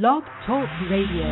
Blog 0.00 0.22
Talk 0.46 0.70
Radio. 0.88 1.28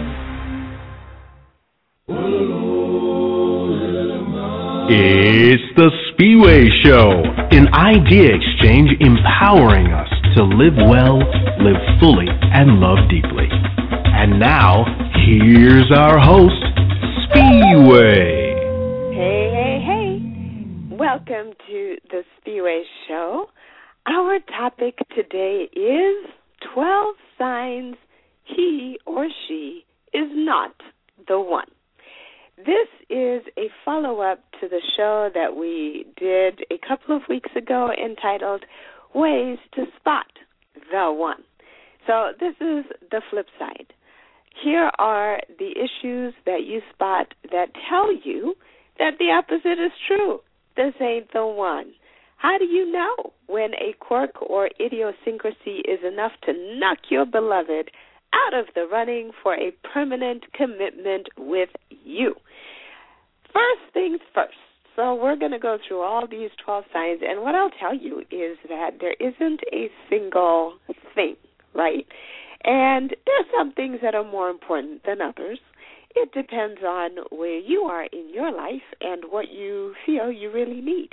It's 4.90 5.62
the 5.76 5.90
Spiwe 6.10 6.68
Show, 6.84 7.23
an 7.52 7.73
idea 7.73 8.34
exchange 8.34 8.91
empowering 9.00 9.95
us 9.95 10.11
to 10.36 10.43
live 10.45 10.75
well, 10.77 11.20
live 11.59 11.80
fully, 12.00 12.27
and 12.29 12.80
love 12.80 12.98
deeply. 13.09 13.48
And 13.50 14.39
now, 14.39 14.85
here's 15.25 15.91
our 15.91 16.19
host, 16.19 16.63
Spiwe. 17.33 18.13
Hey, 19.15 19.51
hey, 19.55 19.81
hey. 19.87 20.97
Welcome 20.97 21.55
to 21.67 21.97
the 22.11 22.25
Spiwe 22.37 22.83
Show. 23.09 23.47
Our 24.07 24.39
topic 24.41 24.99
today 25.17 25.67
is 25.73 26.31
12 26.75 27.15
signs 27.39 27.97
he 28.57 28.98
or 29.07 29.29
she 29.46 29.85
is 30.13 30.29
not 30.32 30.75
the 31.29 31.40
one. 31.40 31.68
This 32.56 32.88
is 33.09 33.42
a 33.56 33.70
follow 33.84 34.20
up 34.20 34.40
to 34.60 34.68
the 34.68 34.82
show 34.96 35.30
that 35.34 35.56
we 35.56 36.04
did 36.16 36.60
a 36.70 36.78
couple 36.86 37.16
of 37.16 37.23
weeks 37.28 37.50
ago 37.56 37.90
entitled 37.92 38.64
Ways 39.14 39.59
to 39.74 39.86
Spot 39.98 40.26
the 40.92 41.12
One. 41.12 41.42
So, 42.06 42.32
this 42.38 42.54
is 42.60 42.84
the 43.10 43.23
flip 43.30 43.46
side. 43.59 43.92
Here 44.62 44.90
are 44.98 45.40
the 45.59 45.70
issues 45.70 46.34
that 46.45 46.64
you 46.64 46.80
spot 46.92 47.34
that 47.51 47.68
tell 47.88 48.12
you 48.12 48.54
that 48.98 49.12
the 49.18 49.30
opposite 49.30 49.82
is 49.82 49.92
true. 50.06 50.40
This 50.76 50.95
ain't 51.01 51.32
the 51.32 51.46
one. 51.46 51.92
How 52.37 52.59
do 52.59 52.64
you 52.64 52.90
know 52.90 53.32
when 53.46 53.74
a 53.74 53.95
quirk 54.01 54.40
or 54.42 54.70
idiosyncrasy 54.80 55.82
is 55.84 56.01
enough 56.04 56.32
to 56.46 56.52
knock 56.78 56.98
your 57.10 57.26
beloved 57.26 57.90
out 58.32 58.58
of 58.58 58.66
the 58.74 58.86
running 58.86 59.30
for 59.42 59.54
a 59.54 59.72
permanent 59.92 60.44
commitment 60.52 61.28
with 61.36 61.70
you. 62.04 62.34
First 63.52 63.92
things 63.92 64.20
first. 64.34 64.55
So, 64.97 65.14
we're 65.14 65.37
going 65.37 65.53
to 65.53 65.59
go 65.59 65.78
through 65.87 66.03
all 66.03 66.27
these 66.27 66.50
12 66.64 66.84
signs, 66.92 67.20
and 67.27 67.42
what 67.42 67.55
I'll 67.55 67.70
tell 67.70 67.95
you 67.95 68.20
is 68.31 68.59
that 68.69 68.98
there 69.00 69.14
isn't 69.20 69.61
a 69.72 69.89
single 70.11 70.75
thing, 71.14 71.37
right? 71.75 72.06
And 72.64 73.11
there's 73.25 73.47
some 73.56 73.72
things 73.72 74.00
that 74.03 74.14
are 74.14 74.25
more 74.25 74.50
important 74.50 75.03
than 75.06 75.22
others. 75.22 75.59
It 76.15 76.33
depends 76.33 76.81
on 76.83 77.11
where 77.31 77.59
you 77.59 77.83
are 77.83 78.05
in 78.05 78.31
your 78.34 78.53
life 78.53 78.83
and 79.00 79.25
what 79.31 79.48
you 79.48 79.94
feel 80.05 80.31
you 80.31 80.50
really 80.50 80.81
need. 80.81 81.11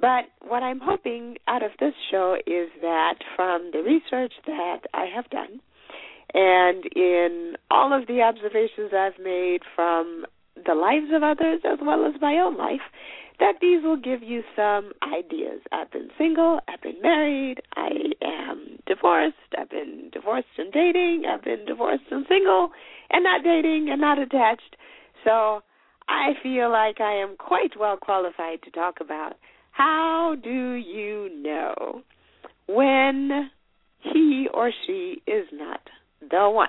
But 0.00 0.24
what 0.40 0.62
I'm 0.62 0.80
hoping 0.80 1.36
out 1.46 1.62
of 1.62 1.72
this 1.78 1.94
show 2.10 2.36
is 2.46 2.68
that 2.80 3.14
from 3.36 3.70
the 3.72 3.80
research 3.82 4.32
that 4.46 4.80
I 4.92 5.06
have 5.14 5.28
done, 5.30 5.60
and 6.34 6.84
in 6.96 7.54
all 7.70 7.92
of 7.92 8.06
the 8.06 8.20
observations 8.22 8.92
I've 8.92 9.22
made 9.22 9.60
from 9.74 10.26
the 10.56 10.74
lives 10.74 11.12
of 11.12 11.22
others 11.22 11.60
as 11.64 11.78
well 11.80 12.04
as 12.06 12.20
my 12.20 12.34
own 12.34 12.56
life, 12.56 12.82
that 13.38 13.54
these 13.60 13.82
will 13.82 13.96
give 13.96 14.22
you 14.22 14.42
some 14.54 14.92
ideas. 15.02 15.60
I've 15.72 15.90
been 15.90 16.08
single, 16.18 16.60
I've 16.68 16.82
been 16.82 17.00
married, 17.02 17.56
I 17.76 17.90
am 18.22 18.78
divorced, 18.86 19.34
I've 19.58 19.70
been 19.70 20.10
divorced 20.12 20.46
and 20.58 20.72
dating, 20.72 21.24
I've 21.28 21.42
been 21.42 21.64
divorced 21.66 22.04
and 22.10 22.26
single, 22.28 22.70
and 23.10 23.24
not 23.24 23.42
dating 23.42 23.88
and 23.90 24.00
not 24.00 24.18
attached. 24.18 24.76
So 25.24 25.62
I 26.08 26.32
feel 26.42 26.70
like 26.70 27.00
I 27.00 27.14
am 27.14 27.36
quite 27.36 27.78
well 27.78 27.96
qualified 27.96 28.62
to 28.62 28.70
talk 28.70 28.96
about 29.00 29.34
how 29.72 30.36
do 30.42 30.74
you 30.74 31.30
know 31.42 32.02
when 32.68 33.50
he 33.98 34.46
or 34.52 34.70
she 34.86 35.22
is 35.26 35.46
not 35.52 35.80
the 36.30 36.50
one. 36.50 36.68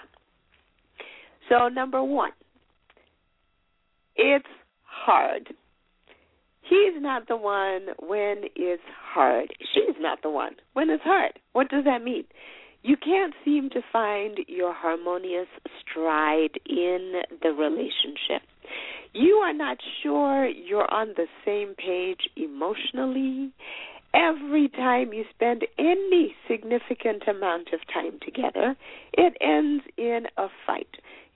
So, 1.50 1.68
number 1.68 2.04
one, 2.04 2.32
it's 4.16 4.48
hard. 4.84 5.54
He's 6.62 7.00
not 7.00 7.28
the 7.28 7.38
one 7.38 7.88
when 8.00 8.46
it's 8.56 8.82
hard. 9.14 9.54
She's 9.74 9.96
not 10.00 10.24
the 10.24 10.30
one 10.30 10.56
when 10.74 10.90
it's 10.90 11.04
hard. 11.04 11.34
What 11.54 11.70
does 11.70 11.86
that 11.86 12.04
mean? 12.04 12.24
You 12.82 12.98
can't 12.98 13.34
seem 13.44 13.70
to 13.72 13.82
find 13.92 14.40
your 14.48 14.74
harmonious 14.74 15.48
stride 15.82 16.60
in 16.68 17.22
the 17.42 17.50
relationship. 17.50 18.48
You 19.14 19.36
are 19.38 19.54
not 19.54 19.78
sure 20.02 20.48
you're 20.48 20.92
on 20.94 21.14
the 21.16 21.26
same 21.46 21.74
page 21.76 22.30
emotionally 22.36 23.52
every 24.16 24.70
time 24.70 25.14
you 25.14 25.26
spend 25.34 25.66
any 25.78 26.36
significant 26.50 27.24
amount 27.28 27.70
of 27.74 27.80
time 27.94 28.20
together, 28.24 28.76
it 29.14 29.36
ends 29.42 29.84
in 29.98 30.28
a 30.38 30.48
fight. 30.66 30.88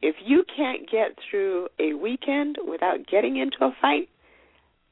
If 0.01 0.15
you 0.23 0.45
can't 0.55 0.89
get 0.89 1.17
through 1.29 1.67
a 1.79 1.93
weekend 1.93 2.57
without 2.65 3.05
getting 3.05 3.37
into 3.37 3.57
a 3.61 3.75
fight, 3.81 4.07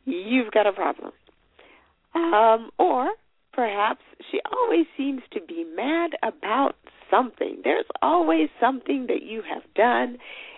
you've 0.05 0.51
got 0.51 0.67
a 0.67 0.73
problem. 0.73 1.11
Um, 2.13 2.71
or 2.77 3.11
perhaps 3.53 4.01
she 4.29 4.39
always 4.51 4.85
seems 4.97 5.21
to 5.31 5.39
be 5.41 5.65
mad 5.75 6.11
about 6.23 6.75
something. 7.09 7.61
There's 7.63 7.85
always 8.01 8.49
something 8.59 9.07
that 9.07 9.23
you 9.23 9.41
have 9.41 9.63
done 9.75 10.17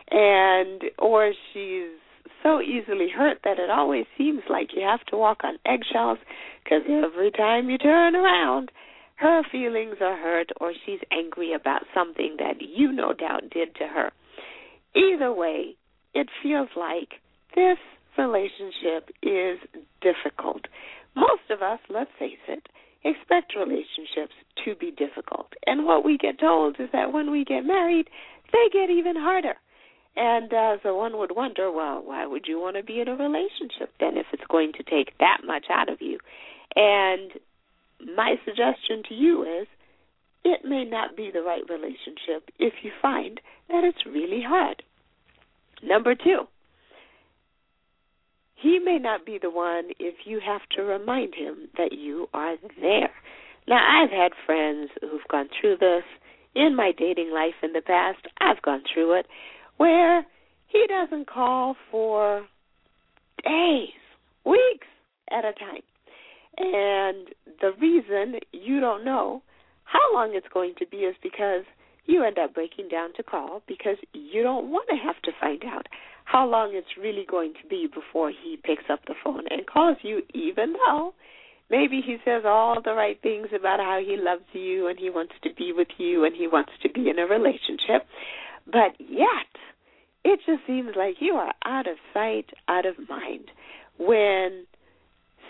and 0.09 0.83
or 0.97 1.33
she's 1.53 1.99
so 2.43 2.61
easily 2.61 3.09
hurt 3.09 3.39
that 3.43 3.59
it 3.59 3.69
always 3.69 4.05
seems 4.17 4.41
like 4.49 4.69
you 4.73 4.81
have 4.81 5.05
to 5.07 5.17
walk 5.17 5.39
on 5.43 5.59
eggshells 5.65 6.19
because 6.63 6.83
every 6.87 7.31
time 7.31 7.69
you 7.69 7.77
turn 7.77 8.15
around, 8.15 8.71
her 9.15 9.41
feelings 9.51 9.95
are 10.01 10.17
hurt 10.17 10.49
or 10.61 10.73
she's 10.85 10.99
angry 11.11 11.53
about 11.53 11.81
something 11.93 12.37
that 12.39 12.61
you 12.61 12.91
no 12.91 13.13
doubt 13.13 13.49
did 13.51 13.75
to 13.75 13.87
her. 13.87 14.11
Either 14.95 15.33
way, 15.33 15.75
it 16.13 16.27
feels 16.41 16.69
like 16.75 17.19
this 17.55 17.77
relationship 18.17 19.09
is 19.21 19.59
difficult. 20.01 20.61
Most 21.15 21.49
of 21.49 21.61
us, 21.61 21.79
let's 21.89 22.11
face 22.17 22.37
it, 22.47 22.67
expect 23.03 23.55
relationships 23.55 24.33
to 24.65 24.75
be 24.75 24.91
difficult. 24.91 25.47
And 25.65 25.85
what 25.85 26.05
we 26.05 26.17
get 26.17 26.39
told 26.39 26.77
is 26.79 26.89
that 26.93 27.13
when 27.13 27.31
we 27.31 27.43
get 27.45 27.65
married, 27.65 28.09
they 28.51 28.69
get 28.71 28.89
even 28.89 29.15
harder. 29.15 29.55
And 30.21 30.53
uh, 30.53 30.75
so 30.83 30.97
one 30.97 31.17
would 31.17 31.33
wonder, 31.33 31.71
well, 31.71 32.03
why 32.03 32.25
would 32.25 32.43
you 32.45 32.59
want 32.59 32.75
to 32.75 32.83
be 32.83 32.99
in 32.99 33.07
a 33.07 33.15
relationship 33.15 33.93
then 34.01 34.17
if 34.17 34.25
it's 34.33 34.43
going 34.49 34.73
to 34.73 34.83
take 34.83 35.17
that 35.19 35.37
much 35.45 35.67
out 35.71 35.87
of 35.87 36.01
you? 36.01 36.19
And 36.75 37.31
my 38.17 38.35
suggestion 38.43 39.01
to 39.07 39.15
you 39.15 39.43
is 39.61 39.67
it 40.43 40.65
may 40.65 40.83
not 40.83 41.15
be 41.15 41.31
the 41.33 41.41
right 41.41 41.63
relationship 41.69 42.49
if 42.59 42.73
you 42.83 42.91
find 43.01 43.39
that 43.69 43.85
it's 43.85 44.05
really 44.05 44.43
hard. 44.45 44.83
Number 45.81 46.15
two, 46.15 46.47
he 48.55 48.77
may 48.77 48.97
not 48.99 49.25
be 49.25 49.39
the 49.41 49.49
one 49.49 49.91
if 49.99 50.15
you 50.25 50.41
have 50.45 50.67
to 50.75 50.81
remind 50.81 51.33
him 51.33 51.69
that 51.77 51.93
you 51.93 52.27
are 52.33 52.57
there. 52.81 53.11
Now, 53.69 54.03
I've 54.03 54.11
had 54.11 54.33
friends 54.45 54.89
who've 54.99 55.27
gone 55.31 55.47
through 55.61 55.77
this 55.77 56.03
in 56.55 56.75
my 56.75 56.91
dating 56.97 57.31
life 57.31 57.55
in 57.63 57.71
the 57.71 57.81
past. 57.81 58.27
I've 58.41 58.61
gone 58.61 58.83
through 58.93 59.19
it 59.19 59.27
where 59.79 60.25
he 60.67 60.85
doesn't 60.87 61.27
call 61.27 61.75
for 61.89 62.45
days, 63.43 63.89
weeks 64.45 64.87
at 65.31 65.45
a 65.45 65.53
time. 65.53 65.81
And 66.57 67.29
the 67.61 67.71
reason 67.79 68.39
you 68.51 68.81
don't 68.81 69.05
know 69.05 69.41
how 69.85 70.13
long 70.13 70.31
it's 70.33 70.47
going 70.53 70.73
to 70.79 70.85
be 70.85 70.97
is 70.97 71.15
because 71.23 71.63
you 72.05 72.23
end 72.23 72.37
up 72.37 72.53
breaking 72.53 72.89
down 72.89 73.13
to 73.15 73.23
call 73.23 73.61
because 73.67 73.95
you 74.13 74.43
don't 74.43 74.69
want 74.69 74.89
to 74.89 74.95
have 74.95 75.21
to 75.23 75.31
find 75.39 75.63
out 75.65 75.87
how 76.25 76.45
long 76.45 76.71
it's 76.73 77.01
really 77.01 77.25
going 77.29 77.53
to 77.61 77.67
be 77.69 77.87
before 77.87 78.29
he 78.29 78.59
picks 78.63 78.83
up 78.91 78.99
the 79.07 79.15
phone 79.23 79.45
and 79.49 79.65
calls 79.65 79.97
you, 80.01 80.21
even 80.33 80.73
though 80.73 81.13
maybe 81.71 82.01
he 82.05 82.17
says 82.25 82.43
all 82.45 82.81
the 82.83 82.93
right 82.93 83.19
things 83.21 83.47
about 83.57 83.79
how 83.79 83.99
he 84.05 84.17
loves 84.19 84.43
you 84.51 84.87
and 84.87 84.99
he 84.99 85.09
wants 85.09 85.33
to 85.41 85.53
be 85.53 85.71
with 85.71 85.87
you 85.97 86.25
and 86.25 86.35
he 86.35 86.47
wants 86.47 86.71
to 86.83 86.89
be 86.89 87.09
in 87.09 87.17
a 87.17 87.25
relationship. 87.25 88.05
But 88.65 88.93
yet, 88.99 89.49
it 90.23 90.39
just 90.45 90.65
seems 90.67 90.91
like 90.95 91.15
you 91.19 91.33
are 91.33 91.53
out 91.65 91.87
of 91.87 91.97
sight, 92.13 92.49
out 92.67 92.85
of 92.85 92.95
mind. 93.07 93.51
When 93.97 94.65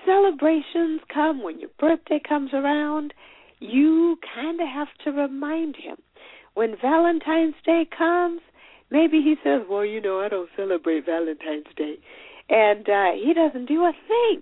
celebrations 0.06 1.01
come, 1.13 1.44
when 1.44 1.60
your 1.60 1.69
birthday 1.80 2.21
comes 2.27 2.51
around, 2.54 3.13
you 3.60 4.18
kind 4.33 4.60
of 4.62 4.68
have 4.68 4.88
to 5.04 5.12
remind 5.12 5.75
him. 5.75 5.98
When 6.54 6.75
Valentine's 6.81 7.56
Day 7.66 7.88
comes, 7.95 8.42
maybe 8.92 9.21
he 9.21 9.36
says, 9.44 9.62
Well, 9.69 9.86
you 9.86 10.01
know, 10.01 10.19
I 10.19 10.30
don't 10.30 10.50
celebrate 10.56 11.06
Valentine's 11.06 11.74
Day. 11.75 11.98
And 12.50 12.88
uh, 12.89 13.12
he 13.13 13.33
doesn't 13.33 13.68
do 13.68 13.83
a 13.83 13.94
thing. 14.07 14.42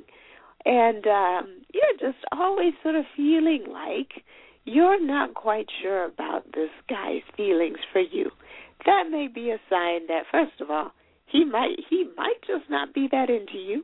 And 0.65 1.05
um, 1.07 1.61
you're 1.73 2.11
just 2.11 2.23
always 2.31 2.73
sort 2.83 2.95
of 2.95 3.05
feeling 3.15 3.65
like 3.71 4.23
you're 4.65 5.01
not 5.01 5.33
quite 5.33 5.67
sure 5.81 6.05
about 6.05 6.45
this 6.53 6.69
guy's 6.89 7.21
feelings 7.35 7.77
for 7.91 8.01
you 8.01 8.31
that 8.85 9.03
may 9.09 9.27
be 9.27 9.49
a 9.51 9.59
sign 9.69 10.07
that 10.07 10.23
first 10.31 10.61
of 10.61 10.69
all 10.69 10.91
he 11.25 11.43
might 11.45 11.77
he 11.89 12.07
might 12.15 12.41
just 12.45 12.69
not 12.69 12.93
be 12.93 13.07
that 13.11 13.29
into 13.29 13.57
you 13.57 13.83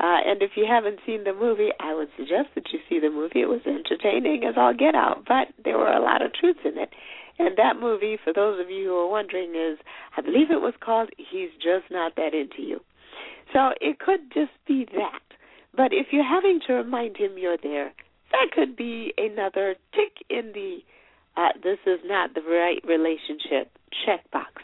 uh 0.00 0.20
and 0.24 0.42
if 0.42 0.52
you 0.56 0.66
haven't 0.68 1.00
seen 1.06 1.24
the 1.24 1.34
movie 1.34 1.70
i 1.80 1.94
would 1.94 2.08
suggest 2.16 2.48
that 2.54 2.72
you 2.72 2.78
see 2.88 2.98
the 2.98 3.10
movie 3.10 3.40
it 3.40 3.48
was 3.48 3.60
entertaining 3.66 4.44
as 4.44 4.54
all 4.56 4.74
get 4.74 4.94
out 4.94 5.24
but 5.26 5.48
there 5.64 5.78
were 5.78 5.92
a 5.92 6.02
lot 6.02 6.22
of 6.22 6.32
truths 6.32 6.60
in 6.64 6.78
it 6.78 6.90
And 7.38 7.56
that 7.56 7.80
movie, 7.80 8.18
for 8.22 8.32
those 8.32 8.60
of 8.60 8.70
you 8.70 8.88
who 8.88 8.96
are 8.96 9.08
wondering, 9.08 9.50
is 9.50 9.78
I 10.16 10.20
believe 10.20 10.50
it 10.50 10.60
was 10.60 10.74
called 10.80 11.10
He's 11.16 11.50
Just 11.56 11.90
Not 11.90 12.14
That 12.16 12.34
Into 12.34 12.62
You. 12.62 12.80
So 13.52 13.70
it 13.80 13.98
could 13.98 14.32
just 14.32 14.52
be 14.66 14.86
that. 14.92 15.22
But 15.74 15.92
if 15.92 16.08
you're 16.12 16.28
having 16.28 16.60
to 16.66 16.74
remind 16.74 17.16
him 17.16 17.38
you're 17.38 17.56
there, 17.62 17.92
that 18.32 18.52
could 18.54 18.76
be 18.76 19.12
another 19.16 19.74
tick 19.94 20.24
in 20.28 20.52
the 20.54 20.78
uh, 21.34 21.48
this 21.62 21.78
is 21.86 22.00
not 22.04 22.34
the 22.34 22.42
right 22.42 22.82
relationship 22.84 23.72
checkbox. 24.06 24.62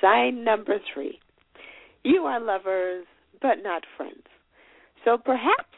Sign 0.00 0.44
number 0.44 0.78
three. 0.92 1.18
You 2.02 2.22
are 2.24 2.40
lovers, 2.40 3.06
but 3.40 3.62
not 3.62 3.84
friends. 3.96 4.24
So 5.04 5.16
perhaps 5.18 5.76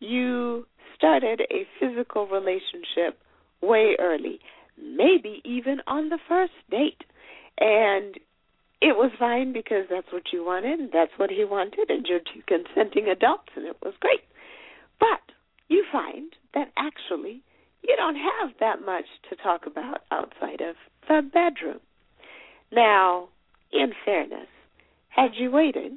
you 0.00 0.66
started 0.96 1.42
a 1.50 1.66
physical 1.78 2.26
relationship 2.26 3.18
way 3.62 3.96
early, 3.98 4.40
maybe 4.78 5.42
even 5.44 5.80
on 5.86 6.08
the 6.08 6.18
first 6.28 6.52
date. 6.70 7.02
And 7.58 8.14
it 8.80 8.96
was 8.96 9.10
fine 9.18 9.52
because 9.52 9.84
that's 9.90 10.10
what 10.12 10.32
you 10.32 10.44
wanted 10.44 10.80
and 10.80 10.90
that's 10.92 11.12
what 11.18 11.30
he 11.30 11.44
wanted 11.44 11.90
and 11.90 12.06
you're 12.06 12.20
two 12.20 12.42
consenting 12.46 13.08
adults 13.08 13.50
and 13.56 13.66
it 13.66 13.76
was 13.82 13.94
great. 14.00 14.24
But 14.98 15.20
you 15.68 15.84
find 15.92 16.32
that 16.54 16.72
actually 16.78 17.42
you 17.82 17.94
don't 17.96 18.16
have 18.16 18.50
that 18.60 18.84
much 18.84 19.04
to 19.28 19.36
talk 19.36 19.66
about 19.66 20.02
outside 20.10 20.60
of 20.60 20.76
the 21.10 21.22
bedroom. 21.22 21.80
Now, 22.70 23.28
in 23.72 23.92
fairness, 24.04 24.46
had 25.08 25.32
you 25.34 25.50
waited 25.50 25.92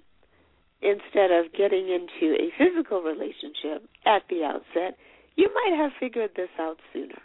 instead 0.81 1.31
of 1.31 1.53
getting 1.53 1.87
into 1.87 2.35
a 2.35 2.51
physical 2.57 3.01
relationship 3.01 3.87
at 4.05 4.23
the 4.29 4.43
outset, 4.43 4.97
you 5.35 5.49
might 5.53 5.77
have 5.77 5.91
figured 5.99 6.31
this 6.35 6.49
out 6.59 6.77
sooner. 6.91 7.21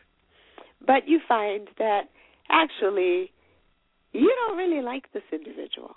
But 0.87 1.09
you 1.09 1.21
find 1.27 1.69
that 1.79 2.03
actually 2.51 3.33
you 4.13 4.35
don't 4.47 4.59
really 4.59 4.83
like 4.83 5.11
this 5.13 5.23
individual. 5.33 5.97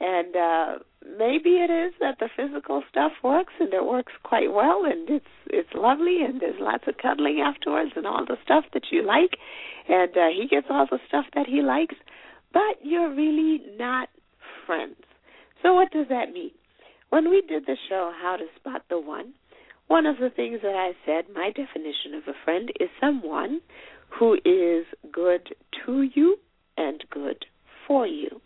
And 0.00 0.36
uh 0.36 0.78
maybe 1.18 1.56
it 1.64 1.70
is 1.70 1.94
that 2.00 2.18
the 2.18 2.28
physical 2.36 2.82
stuff 2.90 3.12
works 3.22 3.54
and 3.60 3.72
it 3.72 3.84
works 3.84 4.12
quite 4.22 4.52
well 4.52 4.84
and 4.84 5.08
it's 5.08 5.34
it's 5.46 5.68
lovely 5.74 6.18
and 6.22 6.40
there's 6.40 6.60
lots 6.60 6.84
of 6.86 6.98
cuddling 6.98 7.40
afterwards 7.40 7.92
and 7.96 8.06
all 8.06 8.24
the 8.26 8.36
stuff 8.44 8.64
that 8.74 8.90
you 8.90 9.02
like 9.02 9.38
and 9.88 10.16
uh 10.16 10.28
he 10.28 10.46
gets 10.48 10.66
all 10.68 10.86
the 10.90 10.98
stuff 11.08 11.24
that 11.34 11.46
he 11.46 11.62
likes, 11.62 11.94
but 12.52 12.76
you're 12.82 13.14
really 13.14 13.62
not 13.78 14.08
friends. 14.66 14.96
So 15.62 15.74
what 15.74 15.90
does 15.92 16.06
that 16.08 16.32
mean? 16.32 16.50
When 17.10 17.30
we 17.30 17.42
did 17.48 17.66
the 17.66 17.76
show 17.88 18.12
How 18.20 18.36
to 18.36 18.46
Spot 18.56 18.82
the 18.90 19.00
One, 19.00 19.32
one 19.86 20.06
of 20.06 20.18
the 20.18 20.30
things 20.30 20.60
that 20.62 20.74
I 20.74 20.92
said, 21.06 21.32
my 21.32 21.50
definition 21.50 22.14
of 22.14 22.24
a 22.26 22.36
friend 22.44 22.70
is 22.80 22.88
someone 23.00 23.60
who 24.18 24.34
is 24.44 24.84
good 25.12 25.54
to 25.84 26.02
you 26.02 26.36
and 26.76 27.04
good 27.10 27.46
for 27.86 28.06
you. 28.06 28.40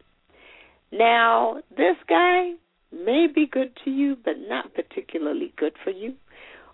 Now, 1.00 1.62
this 1.70 1.96
guy 2.10 2.50
may 2.92 3.26
be 3.34 3.46
good 3.50 3.72
to 3.86 3.90
you, 3.90 4.18
but 4.22 4.34
not 4.38 4.74
particularly 4.74 5.54
good 5.56 5.72
for 5.82 5.88
you. 5.88 6.12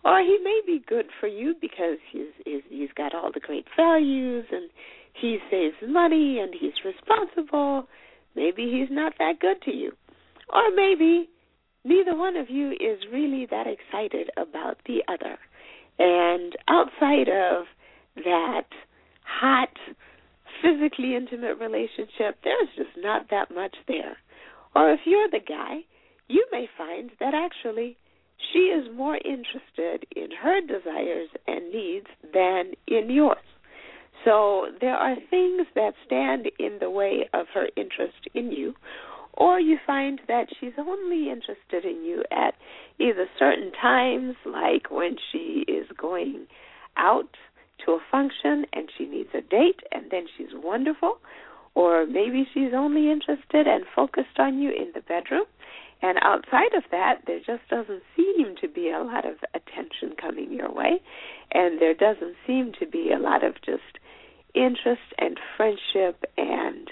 Or 0.05 0.19
he 0.19 0.37
may 0.43 0.63
be 0.67 0.83
good 0.85 1.07
for 1.21 1.29
you 1.29 1.55
because 1.61 1.99
he's, 2.11 2.63
he's 2.69 2.89
got 2.97 3.15
all 3.15 3.31
the 3.33 3.39
great 3.39 3.67
values 3.77 4.47
and 4.51 4.69
he 5.15 5.39
saves 5.49 5.77
money 5.87 6.41
and 6.41 6.53
he's 6.59 6.73
responsible. 6.85 7.87
Maybe 8.35 8.65
he's 8.65 8.89
not 8.91 9.13
that 9.21 9.39
good 9.39 9.63
to 9.63 9.71
you. 9.71 9.93
Or 10.53 10.75
maybe 10.75 11.29
neither 11.85 12.17
one 12.17 12.37
of 12.37 12.51
you 12.51 12.73
is 12.73 12.99
really 13.13 13.47
that 13.53 13.67
excited 13.69 14.31
about 14.37 14.79
the 14.87 15.05
other. 15.07 15.39
And 16.01 16.57
outside 16.69 17.29
of 17.29 17.67
that 18.25 18.67
hot 19.25 19.71
physically 20.63 21.15
intimate 21.17 21.59
relationship, 21.59 22.39
there's 22.45 22.69
just 22.77 22.97
not 22.97 23.31
that 23.31 23.55
much 23.55 23.77
there. 23.89 24.17
Or 24.75 24.91
if 24.91 25.01
you're 25.05 25.31
the 25.31 25.41
guy, 25.47 25.81
you 26.29 26.45
may 26.53 26.69
find 26.77 27.11
that 27.21 27.35
actually 27.35 27.97
she 28.53 28.59
is 28.59 28.95
more 28.95 29.17
interested 29.17 30.07
in 30.15 30.29
her 30.43 30.61
desires 30.61 31.29
and 31.47 31.73
needs 31.73 32.07
than 32.35 32.73
in 32.87 33.11
yours. 33.11 33.39
So 34.25 34.67
there 34.81 34.97
are 34.97 35.17
things 35.31 35.67
that 35.75 35.95
stand 36.05 36.51
in 36.59 36.79
the 36.81 36.91
way 36.91 37.29
of 37.33 37.47
her 37.55 37.69
interest 37.77 38.29
in 38.35 38.51
you, 38.51 38.75
or 39.35 39.61
you 39.61 39.79
find 39.87 40.21
that 40.29 40.49
she's 40.59 40.73
only 40.79 41.31
interested 41.31 41.85
in 41.85 42.05
you 42.05 42.25
at 42.31 42.55
either 42.99 43.29
certain 43.39 43.71
times, 43.81 44.35
like 44.45 44.91
when 44.91 45.17
she 45.31 45.65
is 45.69 45.87
going 45.97 46.47
out 46.97 47.29
to 47.85 47.93
a 47.93 48.01
function 48.11 48.67
and 48.73 48.91
she 48.97 49.07
needs 49.07 49.31
a 49.35 49.41
date 49.41 49.81
and 49.93 50.11
then 50.11 50.27
she's 50.37 50.55
wonderful. 50.55 51.19
Or 51.75 52.07
maybe 52.07 52.47
she's 52.55 52.73
only 52.75 53.11
interested 53.11 53.67
and 53.67 53.85
focused 53.95 54.39
on 54.39 54.59
you 54.59 54.71
in 54.71 54.93
the 54.95 55.03
bedroom. 55.03 55.45
And 56.03 56.19
outside 56.23 56.75
of 56.75 56.85
that 56.91 57.23
there 57.27 57.39
just 57.39 57.69
doesn't 57.69 58.03
seem 58.17 58.55
to 58.61 58.69
be 58.69 58.91
a 58.91 59.03
lot 59.03 59.27
of 59.27 59.37
attention 59.55 60.17
coming 60.21 60.53
your 60.53 60.73
way. 60.73 61.01
And 61.53 61.81
there 61.81 61.95
doesn't 61.95 62.37
seem 62.47 62.73
to 62.81 62.87
be 62.87 63.13
a 63.13 63.19
lot 63.19 63.45
of 63.45 63.55
just 63.65 63.99
interest 64.55 65.03
and 65.19 65.39
friendship 65.57 66.25
and 66.37 66.91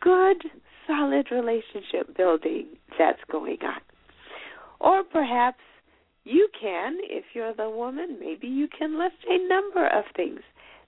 good 0.00 0.44
solid 0.86 1.30
relationship 1.30 2.16
building 2.16 2.66
that's 2.98 3.20
going 3.30 3.58
on. 3.62 3.80
Or 4.80 5.02
perhaps 5.02 5.60
you 6.24 6.48
can, 6.58 6.98
if 7.02 7.24
you're 7.34 7.54
the 7.54 7.70
woman, 7.70 8.18
maybe 8.18 8.46
you 8.46 8.66
can 8.66 8.98
list 8.98 9.16
a 9.28 9.46
number 9.46 9.86
of 9.86 10.04
things 10.16 10.40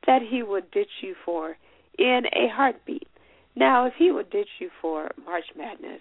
that 0.07 0.23
he 0.23 0.43
would 0.43 0.71
ditch 0.71 1.03
you 1.03 1.15
for 1.25 1.57
in 1.99 2.23
a 2.33 2.49
heartbeat. 2.49 3.09
Now, 3.55 3.87
if 3.87 3.95
he 3.99 4.11
would 4.11 4.31
ditch 4.31 4.49
you 4.59 4.71
for 4.81 5.11
March 5.25 5.45
Madness, 5.57 6.01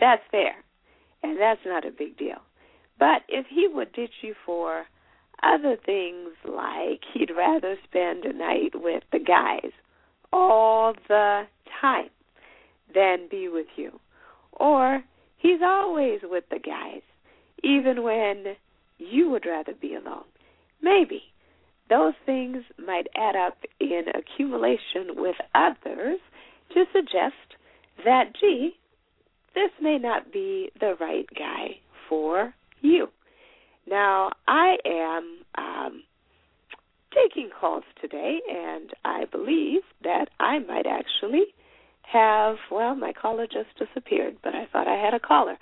that's 0.00 0.22
fair, 0.30 0.54
and 1.22 1.38
that's 1.40 1.60
not 1.64 1.86
a 1.86 1.90
big 1.90 2.16
deal. 2.16 2.38
But 2.98 3.22
if 3.28 3.46
he 3.48 3.68
would 3.72 3.92
ditch 3.92 4.22
you 4.22 4.34
for 4.44 4.84
other 5.42 5.76
things 5.84 6.30
like 6.44 7.00
he'd 7.12 7.30
rather 7.36 7.76
spend 7.84 8.24
a 8.24 8.32
night 8.32 8.72
with 8.74 9.02
the 9.12 9.18
guys 9.18 9.72
all 10.32 10.94
the 11.08 11.42
time 11.80 12.10
than 12.94 13.28
be 13.30 13.48
with 13.48 13.66
you, 13.76 13.98
or 14.52 15.02
he's 15.36 15.60
always 15.62 16.20
with 16.22 16.44
the 16.50 16.58
guys, 16.58 17.02
even 17.64 18.02
when 18.02 18.56
you 18.98 19.30
would 19.30 19.46
rather 19.46 19.72
be 19.80 19.94
alone. 19.94 20.24
Maybe 20.82 21.22
those 21.90 22.14
things 22.26 22.58
might 22.84 23.06
add 23.16 23.36
up 23.36 23.58
in 23.80 24.02
accumulation 24.14 25.16
with 25.16 25.36
others 25.54 26.18
to 26.74 26.84
suggest 26.92 27.34
that, 28.04 28.32
gee, 28.40 28.76
this 29.54 29.70
may 29.80 29.98
not 29.98 30.32
be 30.32 30.70
the 30.80 30.94
right 31.00 31.26
guy 31.36 31.78
for 32.08 32.54
you. 32.80 33.08
Now, 33.88 34.32
I 34.48 34.76
am 34.84 35.38
um, 35.56 36.02
taking 37.14 37.50
calls 37.58 37.84
today, 38.00 38.40
and 38.48 38.90
I 39.04 39.24
believe 39.30 39.82
that 40.02 40.26
I 40.40 40.58
might 40.58 40.86
actually 40.86 41.44
have, 42.02 42.56
well, 42.70 42.94
my 42.94 43.12
caller 43.12 43.46
just 43.46 43.68
disappeared, 43.78 44.36
but 44.42 44.54
I 44.54 44.66
thought 44.72 44.88
I 44.88 45.02
had 45.02 45.14
a 45.14 45.20
caller. 45.20 45.56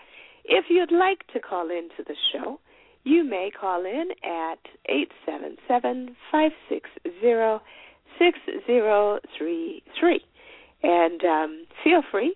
If 0.45 0.67
you'd 0.69 0.93
like 0.93 1.27
to 1.33 1.41
call 1.41 1.71
into 1.71 2.03
the 2.07 2.17
show, 2.33 2.59
you 3.05 3.25
may 3.25 3.51
call 3.59 3.85
in 3.85 4.09
at 4.25 4.59
eight 4.87 5.11
seven 5.27 5.57
seven 5.69 6.17
five 6.31 6.53
six 6.69 6.89
zero 7.21 7.61
six 8.19 8.39
zero 8.67 9.19
three 9.39 9.83
three, 9.99 10.21
and 10.83 11.25
um, 11.25 11.65
feel 11.83 12.03
free 12.11 12.35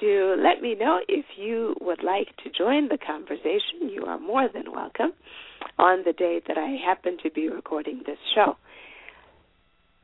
to 0.00 0.36
let 0.38 0.62
me 0.62 0.74
know 0.74 1.00
if 1.08 1.24
you 1.36 1.74
would 1.80 2.02
like 2.02 2.28
to 2.42 2.50
join 2.50 2.88
the 2.88 2.98
conversation. 2.98 3.88
You 3.90 4.04
are 4.06 4.18
more 4.18 4.48
than 4.52 4.72
welcome 4.72 5.12
on 5.78 6.02
the 6.04 6.12
day 6.12 6.40
that 6.48 6.58
I 6.58 6.76
happen 6.84 7.18
to 7.22 7.30
be 7.30 7.48
recording 7.48 8.02
this 8.06 8.18
show. 8.34 8.56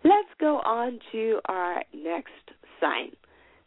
Let's 0.05 0.29
go 0.39 0.59
on 0.59 1.01
to 1.13 1.41
our 1.47 1.83
next 1.95 2.33
sign. 2.81 3.11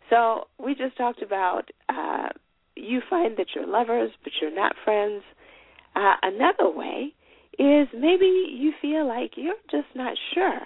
So 0.10 0.48
we 0.64 0.76
just 0.76 0.96
talked 0.98 1.22
about 1.22 1.70
uh, 1.90 2.30
you 2.82 3.02
find 3.10 3.38
that 3.38 3.48
you're 3.56 3.68
lovers, 3.68 4.12
but 4.24 4.34
you're 4.42 4.54
not 4.54 4.76
friends. 4.84 5.24
Uh, 5.96 6.16
another 6.24 6.70
way 6.70 7.14
is 7.60 7.88
maybe 7.94 8.26
you 8.50 8.72
feel 8.82 9.08
like 9.08 9.32
you're 9.36 9.54
just 9.70 9.88
not 9.96 10.18
sure 10.34 10.62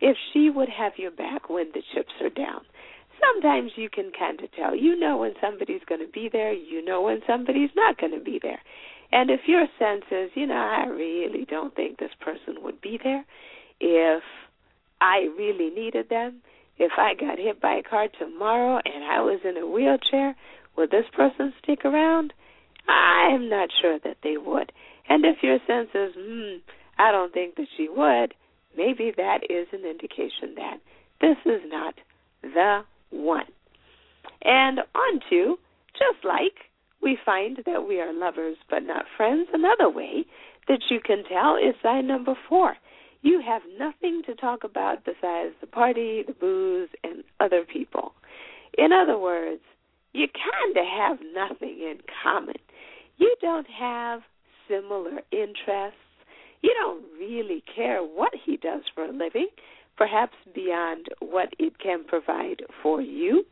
if 0.00 0.16
she 0.32 0.50
would 0.50 0.68
have 0.68 0.92
your 0.96 1.10
back 1.10 1.48
when 1.48 1.66
the 1.72 1.82
chips 1.94 2.12
are 2.20 2.30
down. 2.30 2.60
Sometimes 3.20 3.72
you 3.76 3.88
can 3.88 4.10
kind 4.18 4.40
of 4.42 4.52
tell. 4.52 4.74
You 4.74 4.98
know 4.98 5.18
when 5.18 5.34
somebody's 5.40 5.84
going 5.88 6.04
to 6.04 6.12
be 6.12 6.28
there, 6.30 6.52
you 6.52 6.84
know 6.84 7.02
when 7.02 7.20
somebody's 7.26 7.70
not 7.76 7.98
going 7.98 8.12
to 8.12 8.22
be 8.22 8.38
there. 8.42 8.60
And 9.12 9.30
if 9.30 9.40
your 9.46 9.66
sense 9.78 10.04
is, 10.10 10.30
you 10.34 10.46
know, 10.46 10.54
I 10.54 10.86
really 10.88 11.46
don't 11.48 11.74
think 11.74 11.98
this 11.98 12.10
person 12.20 12.62
would 12.62 12.80
be 12.80 12.98
there 13.02 13.24
if 13.80 14.22
I 15.00 15.28
really 15.38 15.70
needed 15.70 16.08
them, 16.08 16.42
if 16.78 16.92
I 16.98 17.14
got 17.14 17.38
hit 17.38 17.60
by 17.60 17.74
a 17.74 17.82
car 17.82 18.08
tomorrow 18.18 18.80
and 18.84 19.04
I 19.04 19.20
was 19.20 19.40
in 19.44 19.56
a 19.56 19.66
wheelchair, 19.66 20.34
will 20.76 20.88
this 20.90 21.06
person 21.14 21.52
stick 21.62 21.84
around? 21.84 22.32
I'm 22.88 23.48
not 23.48 23.70
sure 23.80 23.98
that 24.04 24.18
they 24.22 24.36
would. 24.36 24.72
And 25.08 25.24
if 25.24 25.42
your 25.42 25.58
sense 25.66 25.90
is, 25.94 26.12
hmm, 26.16 26.56
I 26.98 27.10
don't 27.10 27.32
think 27.32 27.56
that 27.56 27.66
she 27.76 27.88
would, 27.88 28.34
maybe 28.76 29.12
that 29.16 29.40
is 29.50 29.66
an 29.72 29.84
indication 29.84 30.54
that 30.56 30.78
this 31.20 31.36
is 31.46 31.60
not 31.66 31.94
the 32.42 32.82
one. 33.10 33.46
And 34.42 34.80
on 34.94 35.20
to, 35.30 35.56
just 35.92 36.24
like 36.24 36.70
we 37.02 37.18
find 37.24 37.58
that 37.66 37.86
we 37.86 38.00
are 38.00 38.12
lovers 38.12 38.56
but 38.68 38.82
not 38.82 39.04
friends, 39.16 39.48
another 39.52 39.90
way 39.90 40.24
that 40.68 40.80
you 40.90 41.00
can 41.00 41.24
tell 41.24 41.56
is 41.56 41.74
sign 41.82 42.06
number 42.06 42.34
four. 42.48 42.74
You 43.22 43.40
have 43.46 43.62
nothing 43.78 44.22
to 44.26 44.34
talk 44.34 44.64
about 44.64 45.04
besides 45.04 45.54
the 45.60 45.66
party, 45.66 46.24
the 46.26 46.34
booze, 46.34 46.90
and 47.02 47.24
other 47.40 47.64
people. 47.64 48.12
In 48.76 48.92
other 48.92 49.18
words, 49.18 49.62
you 50.14 50.28
kind 50.28 50.76
of 50.76 50.84
have 50.86 51.18
nothing 51.34 51.80
in 51.80 51.98
common. 52.22 52.54
You 53.18 53.34
don't 53.42 53.66
have 53.66 54.20
similar 54.68 55.20
interests. 55.32 55.98
You 56.62 56.72
don't 56.80 57.04
really 57.18 57.62
care 57.74 58.00
what 58.00 58.32
he 58.46 58.56
does 58.56 58.82
for 58.94 59.04
a 59.04 59.12
living, 59.12 59.48
perhaps 59.98 60.34
beyond 60.54 61.08
what 61.20 61.48
it 61.58 61.78
can 61.78 62.04
provide 62.04 62.62
for 62.82 63.02
you. 63.02 63.44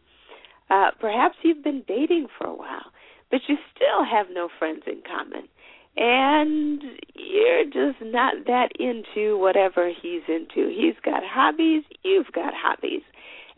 Uh, 0.70 0.90
perhaps 0.98 1.34
you've 1.42 1.62
been 1.62 1.84
dating 1.86 2.28
for 2.38 2.46
a 2.46 2.54
while, 2.54 2.92
but 3.30 3.40
you 3.48 3.56
still 3.74 4.04
have 4.10 4.26
no 4.32 4.48
friends 4.58 4.82
in 4.86 5.02
common. 5.06 5.48
And 5.96 6.82
you're 7.14 7.64
just 7.64 8.02
not 8.02 8.46
that 8.46 8.70
into 8.78 9.36
whatever 9.36 9.90
he's 9.90 10.22
into. 10.26 10.70
He's 10.70 10.94
got 11.04 11.22
hobbies, 11.22 11.82
you've 12.02 12.32
got 12.32 12.54
hobbies. 12.56 13.02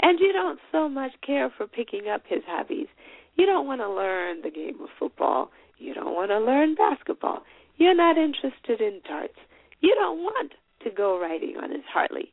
And 0.00 0.18
you 0.20 0.32
don't 0.32 0.58
so 0.72 0.88
much 0.88 1.12
care 1.24 1.50
for 1.56 1.66
picking 1.66 2.08
up 2.08 2.22
his 2.26 2.42
hobbies. 2.46 2.88
You 3.36 3.46
don't 3.46 3.66
want 3.66 3.80
to 3.80 3.88
learn 3.88 4.42
the 4.42 4.50
game 4.50 4.80
of 4.82 4.88
football. 4.98 5.50
You 5.78 5.94
don't 5.94 6.14
want 6.14 6.30
to 6.30 6.38
learn 6.38 6.74
basketball. 6.74 7.42
You're 7.76 7.94
not 7.94 8.16
interested 8.16 8.80
in 8.80 9.00
darts. 9.06 9.38
You 9.80 9.94
don't 9.94 10.18
want 10.18 10.52
to 10.84 10.90
go 10.90 11.18
riding 11.18 11.56
on 11.62 11.70
his 11.70 11.84
Harley. 11.92 12.32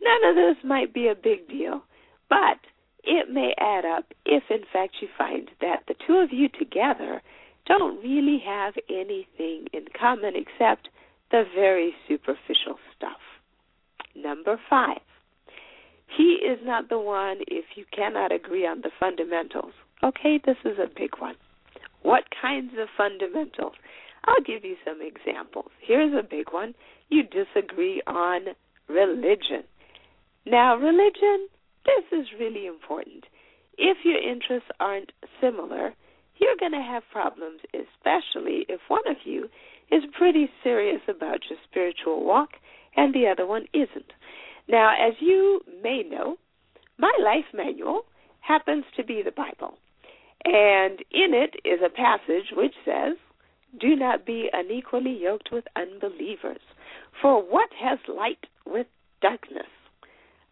None 0.00 0.30
of 0.30 0.36
this 0.36 0.62
might 0.64 0.92
be 0.92 1.08
a 1.08 1.14
big 1.14 1.48
deal, 1.48 1.82
but 2.28 2.58
it 3.02 3.30
may 3.30 3.54
add 3.58 3.84
up 3.84 4.12
if, 4.24 4.44
in 4.50 4.62
fact, 4.72 4.96
you 5.00 5.08
find 5.16 5.50
that 5.60 5.84
the 5.88 5.94
two 6.06 6.14
of 6.14 6.32
you 6.32 6.48
together 6.48 7.22
don't 7.66 8.02
really 8.02 8.42
have 8.44 8.74
anything 8.88 9.66
in 9.72 9.86
common 9.98 10.34
except 10.36 10.88
the 11.30 11.44
very 11.54 11.94
superficial 12.08 12.78
stuff. 12.96 13.20
Number 14.14 14.60
five, 14.70 15.00
he 16.16 16.38
is 16.44 16.58
not 16.64 16.88
the 16.88 16.98
one 16.98 17.38
if 17.48 17.64
you 17.76 17.84
cannot 17.94 18.32
agree 18.32 18.66
on 18.66 18.80
the 18.80 18.90
fundamentals. 18.98 19.72
Okay, 20.02 20.40
this 20.44 20.56
is 20.64 20.78
a 20.78 20.88
big 20.88 21.18
one. 21.18 21.34
What 22.02 22.24
kinds 22.40 22.72
of 22.78 22.88
fundamentals? 22.96 23.74
I'll 24.24 24.42
give 24.42 24.64
you 24.64 24.76
some 24.84 25.00
examples. 25.02 25.70
Here's 25.80 26.14
a 26.14 26.22
big 26.22 26.52
one. 26.52 26.74
You 27.08 27.22
disagree 27.22 28.02
on 28.06 28.46
religion. 28.88 29.64
Now, 30.44 30.76
religion, 30.76 31.48
this 31.84 32.20
is 32.20 32.26
really 32.38 32.66
important. 32.66 33.24
If 33.78 33.98
your 34.04 34.18
interests 34.18 34.70
aren't 34.80 35.12
similar, 35.40 35.94
you're 36.38 36.56
going 36.58 36.72
to 36.72 36.78
have 36.82 37.02
problems, 37.12 37.60
especially 37.74 38.66
if 38.68 38.80
one 38.88 39.06
of 39.08 39.16
you 39.24 39.48
is 39.90 40.02
pretty 40.16 40.48
serious 40.62 41.00
about 41.08 41.40
your 41.48 41.58
spiritual 41.68 42.24
walk 42.24 42.50
and 42.96 43.14
the 43.14 43.26
other 43.26 43.46
one 43.46 43.66
isn't. 43.72 44.12
Now, 44.68 44.94
as 44.94 45.14
you 45.20 45.60
may 45.82 46.02
know, 46.02 46.36
my 46.98 47.12
life 47.22 47.44
manual 47.54 48.02
happens 48.40 48.84
to 48.96 49.04
be 49.04 49.22
the 49.24 49.32
Bible. 49.32 49.78
And 50.44 51.00
in 51.10 51.34
it 51.34 51.56
is 51.64 51.80
a 51.84 51.90
passage 51.90 52.52
which 52.52 52.74
says, 52.84 53.16
Do 53.80 53.96
not 53.96 54.24
be 54.24 54.48
unequally 54.52 55.18
yoked 55.20 55.50
with 55.52 55.64
unbelievers. 55.74 56.60
For 57.20 57.42
what 57.42 57.70
has 57.80 57.98
light 58.08 58.46
with 58.66 58.86
darkness? 59.20 59.66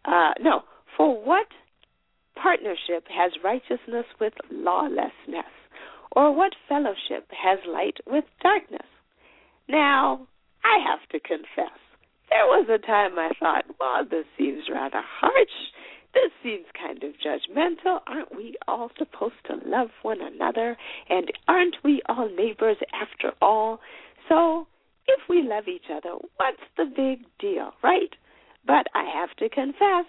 Uh, 0.03 0.31
no, 0.41 0.63
for 0.97 1.23
what 1.23 1.47
partnership 2.35 3.05
has 3.09 3.31
righteousness 3.43 4.05
with 4.19 4.33
lawlessness? 4.51 5.51
Or 6.11 6.33
what 6.33 6.53
fellowship 6.69 7.29
has 7.31 7.59
light 7.67 7.97
with 8.07 8.25
darkness? 8.41 8.87
Now, 9.67 10.27
I 10.63 10.79
have 10.89 11.07
to 11.09 11.19
confess, 11.19 11.77
there 12.29 12.45
was 12.45 12.67
a 12.69 12.85
time 12.85 13.17
I 13.17 13.29
thought, 13.39 13.65
well, 13.79 14.05
this 14.09 14.25
seems 14.37 14.63
rather 14.71 15.01
harsh. 15.03 15.49
This 16.13 16.31
seems 16.41 16.65
kind 16.81 17.03
of 17.03 17.13
judgmental. 17.19 17.99
Aren't 18.07 18.35
we 18.35 18.55
all 18.67 18.89
supposed 18.97 19.35
to 19.47 19.57
love 19.65 19.89
one 20.01 20.21
another? 20.21 20.77
And 21.09 21.31
aren't 21.47 21.75
we 21.83 22.01
all 22.07 22.29
neighbors 22.29 22.77
after 22.93 23.33
all? 23.41 23.79
So, 24.29 24.67
if 25.07 25.19
we 25.29 25.43
love 25.43 25.67
each 25.67 25.89
other, 25.93 26.15
what's 26.37 26.63
the 26.77 26.85
big 26.85 27.25
deal, 27.37 27.71
right? 27.83 28.15
But 28.65 28.87
I 28.95 29.03
have 29.03 29.35
to 29.37 29.49
confess, 29.49 30.05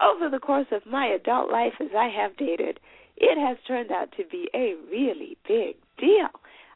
over 0.00 0.28
the 0.28 0.40
course 0.40 0.66
of 0.72 0.84
my 0.84 1.06
adult 1.06 1.50
life 1.50 1.74
as 1.80 1.90
I 1.96 2.08
have 2.08 2.36
dated, 2.36 2.80
it 3.16 3.38
has 3.38 3.56
turned 3.66 3.92
out 3.92 4.12
to 4.16 4.24
be 4.30 4.48
a 4.54 4.74
really 4.90 5.38
big 5.46 5.76
deal. 5.98 6.28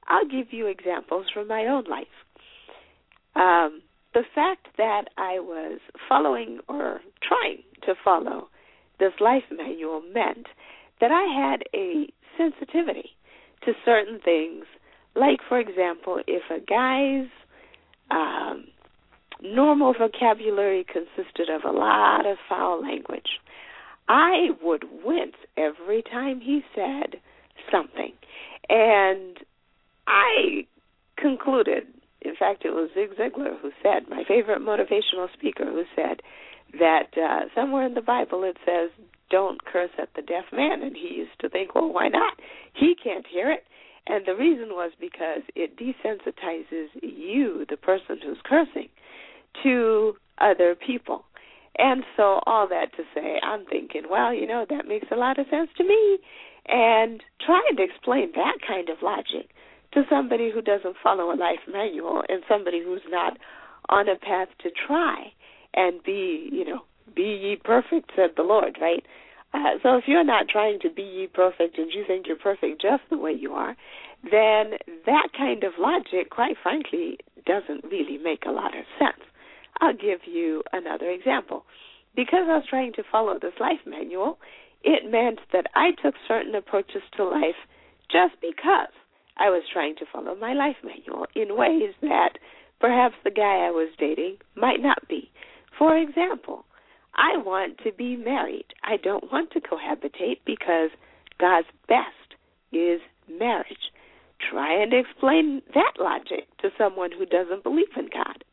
I'll 0.06 0.28
give 0.28 0.52
you 0.52 0.66
examples 0.66 1.26
from 1.34 1.48
my 1.48 1.66
own 1.66 1.84
life. 1.84 2.06
Um, 3.34 3.82
the 4.18 4.24
fact 4.34 4.66
that 4.76 5.04
I 5.16 5.38
was 5.38 5.78
following 6.08 6.58
or 6.68 7.00
trying 7.22 7.62
to 7.86 7.94
follow 8.04 8.48
this 8.98 9.12
life 9.20 9.44
manual 9.56 10.02
meant 10.12 10.48
that 11.00 11.12
I 11.12 11.22
had 11.22 11.62
a 11.72 12.08
sensitivity 12.36 13.10
to 13.64 13.74
certain 13.84 14.18
things. 14.18 14.64
Like, 15.14 15.38
for 15.48 15.60
example, 15.60 16.20
if 16.26 16.42
a 16.50 16.58
guy's 16.58 17.30
um, 18.10 18.64
normal 19.40 19.94
vocabulary 19.94 20.84
consisted 20.84 21.48
of 21.48 21.62
a 21.64 21.70
lot 21.70 22.26
of 22.26 22.38
foul 22.48 22.82
language, 22.82 23.38
I 24.08 24.48
would 24.60 24.82
wince 25.04 25.36
every 25.56 26.02
time 26.02 26.40
he 26.40 26.62
said 26.74 27.20
something. 27.70 28.14
And 28.68 29.38
I 30.08 30.66
concluded, 31.16 31.84
fact, 32.38 32.64
it 32.64 32.70
was 32.70 32.90
Zig 32.94 33.10
Ziglar 33.16 33.58
who 33.60 33.70
said, 33.82 34.08
my 34.08 34.24
favorite 34.26 34.60
motivational 34.60 35.32
speaker, 35.32 35.64
who 35.64 35.84
said 35.96 36.22
that 36.78 37.08
uh, 37.16 37.48
somewhere 37.54 37.86
in 37.86 37.94
the 37.94 38.02
Bible 38.02 38.44
it 38.44 38.56
says, 38.64 38.90
don't 39.30 39.64
curse 39.64 39.90
at 39.98 40.08
the 40.16 40.22
deaf 40.22 40.44
man. 40.52 40.82
And 40.82 40.96
he 40.96 41.14
used 41.16 41.38
to 41.40 41.48
think, 41.48 41.74
well, 41.74 41.92
why 41.92 42.08
not? 42.08 42.34
He 42.74 42.94
can't 43.02 43.26
hear 43.26 43.50
it. 43.50 43.64
And 44.06 44.24
the 44.26 44.34
reason 44.34 44.70
was 44.70 44.92
because 44.98 45.42
it 45.54 45.76
desensitizes 45.76 46.88
you, 47.02 47.66
the 47.68 47.76
person 47.76 48.18
who's 48.24 48.38
cursing, 48.44 48.88
to 49.62 50.14
other 50.38 50.74
people. 50.74 51.24
And 51.76 52.02
so, 52.16 52.40
all 52.46 52.66
that 52.68 52.96
to 52.96 53.04
say, 53.14 53.38
I'm 53.42 53.64
thinking, 53.66 54.02
well, 54.10 54.32
you 54.32 54.46
know, 54.46 54.66
that 54.68 54.88
makes 54.88 55.06
a 55.12 55.16
lot 55.16 55.38
of 55.38 55.46
sense 55.50 55.70
to 55.76 55.84
me. 55.84 56.18
And 56.66 57.22
trying 57.44 57.76
to 57.76 57.82
explain 57.82 58.32
that 58.34 58.58
kind 58.66 58.88
of 58.88 58.98
logic 59.02 59.50
to 59.92 60.02
somebody 60.10 60.50
who 60.52 60.60
doesn't 60.60 60.96
follow 61.02 61.32
a 61.32 61.36
life 61.36 61.60
manual 61.70 62.22
and 62.28 62.42
somebody 62.48 62.82
who's 62.82 63.02
not 63.08 63.38
on 63.88 64.08
a 64.08 64.16
path 64.16 64.48
to 64.60 64.70
try 64.70 65.32
and 65.74 66.02
be, 66.02 66.48
you 66.52 66.64
know, 66.64 66.80
be 67.14 67.22
ye 67.22 67.56
perfect, 67.62 68.10
said 68.14 68.30
the 68.36 68.42
Lord, 68.42 68.76
right? 68.80 69.04
Uh, 69.54 69.78
so 69.82 69.96
if 69.96 70.04
you're 70.06 70.24
not 70.24 70.48
trying 70.48 70.78
to 70.80 70.90
be 70.90 71.02
ye 71.02 71.26
perfect 71.26 71.78
and 71.78 71.90
you 71.92 72.04
think 72.06 72.26
you're 72.26 72.36
perfect 72.36 72.82
just 72.82 73.02
the 73.10 73.16
way 73.16 73.32
you 73.32 73.52
are, 73.52 73.76
then 74.24 74.76
that 75.06 75.28
kind 75.36 75.64
of 75.64 75.72
logic, 75.78 76.30
quite 76.30 76.56
frankly, 76.62 77.18
doesn't 77.46 77.84
really 77.90 78.18
make 78.18 78.44
a 78.46 78.50
lot 78.50 78.76
of 78.76 78.84
sense. 78.98 79.24
I'll 79.80 79.94
give 79.94 80.20
you 80.26 80.62
another 80.72 81.08
example. 81.08 81.64
Because 82.14 82.46
I 82.48 82.56
was 82.56 82.64
trying 82.68 82.92
to 82.94 83.02
follow 83.10 83.38
this 83.40 83.54
life 83.60 83.80
manual, 83.86 84.38
it 84.82 85.10
meant 85.10 85.38
that 85.52 85.66
I 85.74 85.92
took 86.02 86.14
certain 86.26 86.54
approaches 86.54 87.02
to 87.16 87.24
life 87.24 87.58
just 88.10 88.34
because 88.40 88.92
I 89.38 89.50
was 89.50 89.62
trying 89.72 89.96
to 89.96 90.06
follow 90.12 90.34
my 90.34 90.52
life 90.52 90.76
manual 90.82 91.26
in 91.34 91.56
ways 91.56 91.94
that 92.02 92.38
perhaps 92.80 93.14
the 93.24 93.30
guy 93.30 93.66
I 93.66 93.70
was 93.70 93.90
dating 93.98 94.38
might 94.56 94.80
not 94.80 95.06
be. 95.08 95.30
For 95.78 95.96
example, 95.96 96.64
I 97.14 97.36
want 97.36 97.78
to 97.84 97.92
be 97.92 98.16
married. 98.16 98.66
I 98.84 98.96
don't 98.96 99.30
want 99.32 99.50
to 99.52 99.60
cohabitate 99.60 100.40
because 100.44 100.90
God's 101.40 101.66
best 101.88 102.36
is 102.72 103.00
marriage. 103.28 103.92
Try 104.50 104.82
and 104.82 104.92
explain 104.92 105.62
that 105.74 105.94
logic 105.98 106.46
to 106.62 106.70
someone 106.78 107.10
who 107.12 107.26
doesn't 107.26 107.64
believe 107.64 107.96
in 107.96 108.08
God. 108.12 108.44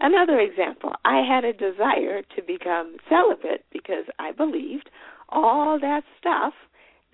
Another 0.00 0.40
example, 0.40 0.92
I 1.04 1.22
had 1.22 1.44
a 1.44 1.52
desire 1.52 2.22
to 2.34 2.42
become 2.46 2.96
celibate 3.08 3.64
because 3.72 4.04
I 4.18 4.32
believed 4.32 4.90
all 5.28 5.78
that 5.80 6.02
stuff 6.18 6.54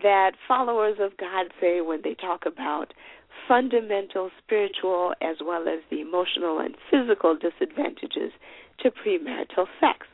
that 0.02 0.32
followers 0.46 0.96
of 1.00 1.16
God 1.16 1.46
say 1.60 1.80
when 1.80 2.00
they 2.02 2.14
talk 2.14 2.44
about 2.46 2.92
fundamental 3.46 4.30
spiritual 4.42 5.14
as 5.20 5.36
well 5.44 5.62
as 5.68 5.80
the 5.90 6.00
emotional 6.00 6.58
and 6.58 6.76
physical 6.90 7.36
disadvantages 7.36 8.32
to 8.80 8.90
premarital 8.90 9.66
sex. 9.80 10.06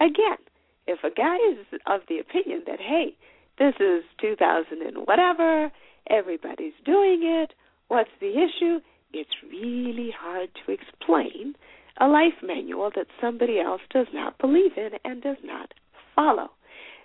Again, 0.00 0.38
if 0.86 1.04
a 1.04 1.10
guy 1.14 1.36
is 1.36 1.80
of 1.86 2.00
the 2.08 2.18
opinion 2.18 2.62
that, 2.66 2.80
hey, 2.80 3.14
this 3.58 3.74
is 3.78 4.02
2000 4.20 4.82
and 4.82 5.06
whatever, 5.06 5.70
everybody's 6.08 6.72
doing 6.84 7.20
it, 7.22 7.52
what's 7.88 8.10
the 8.20 8.32
issue? 8.32 8.80
It's 9.12 9.30
really 9.50 10.12
hard 10.18 10.50
to 10.64 10.72
explain 10.72 11.54
a 12.00 12.08
life 12.08 12.42
manual 12.42 12.90
that 12.96 13.06
somebody 13.20 13.60
else 13.60 13.82
does 13.92 14.06
not 14.12 14.38
believe 14.38 14.72
in 14.76 14.90
and 15.04 15.22
does 15.22 15.36
not 15.44 15.74
follow. 16.14 16.50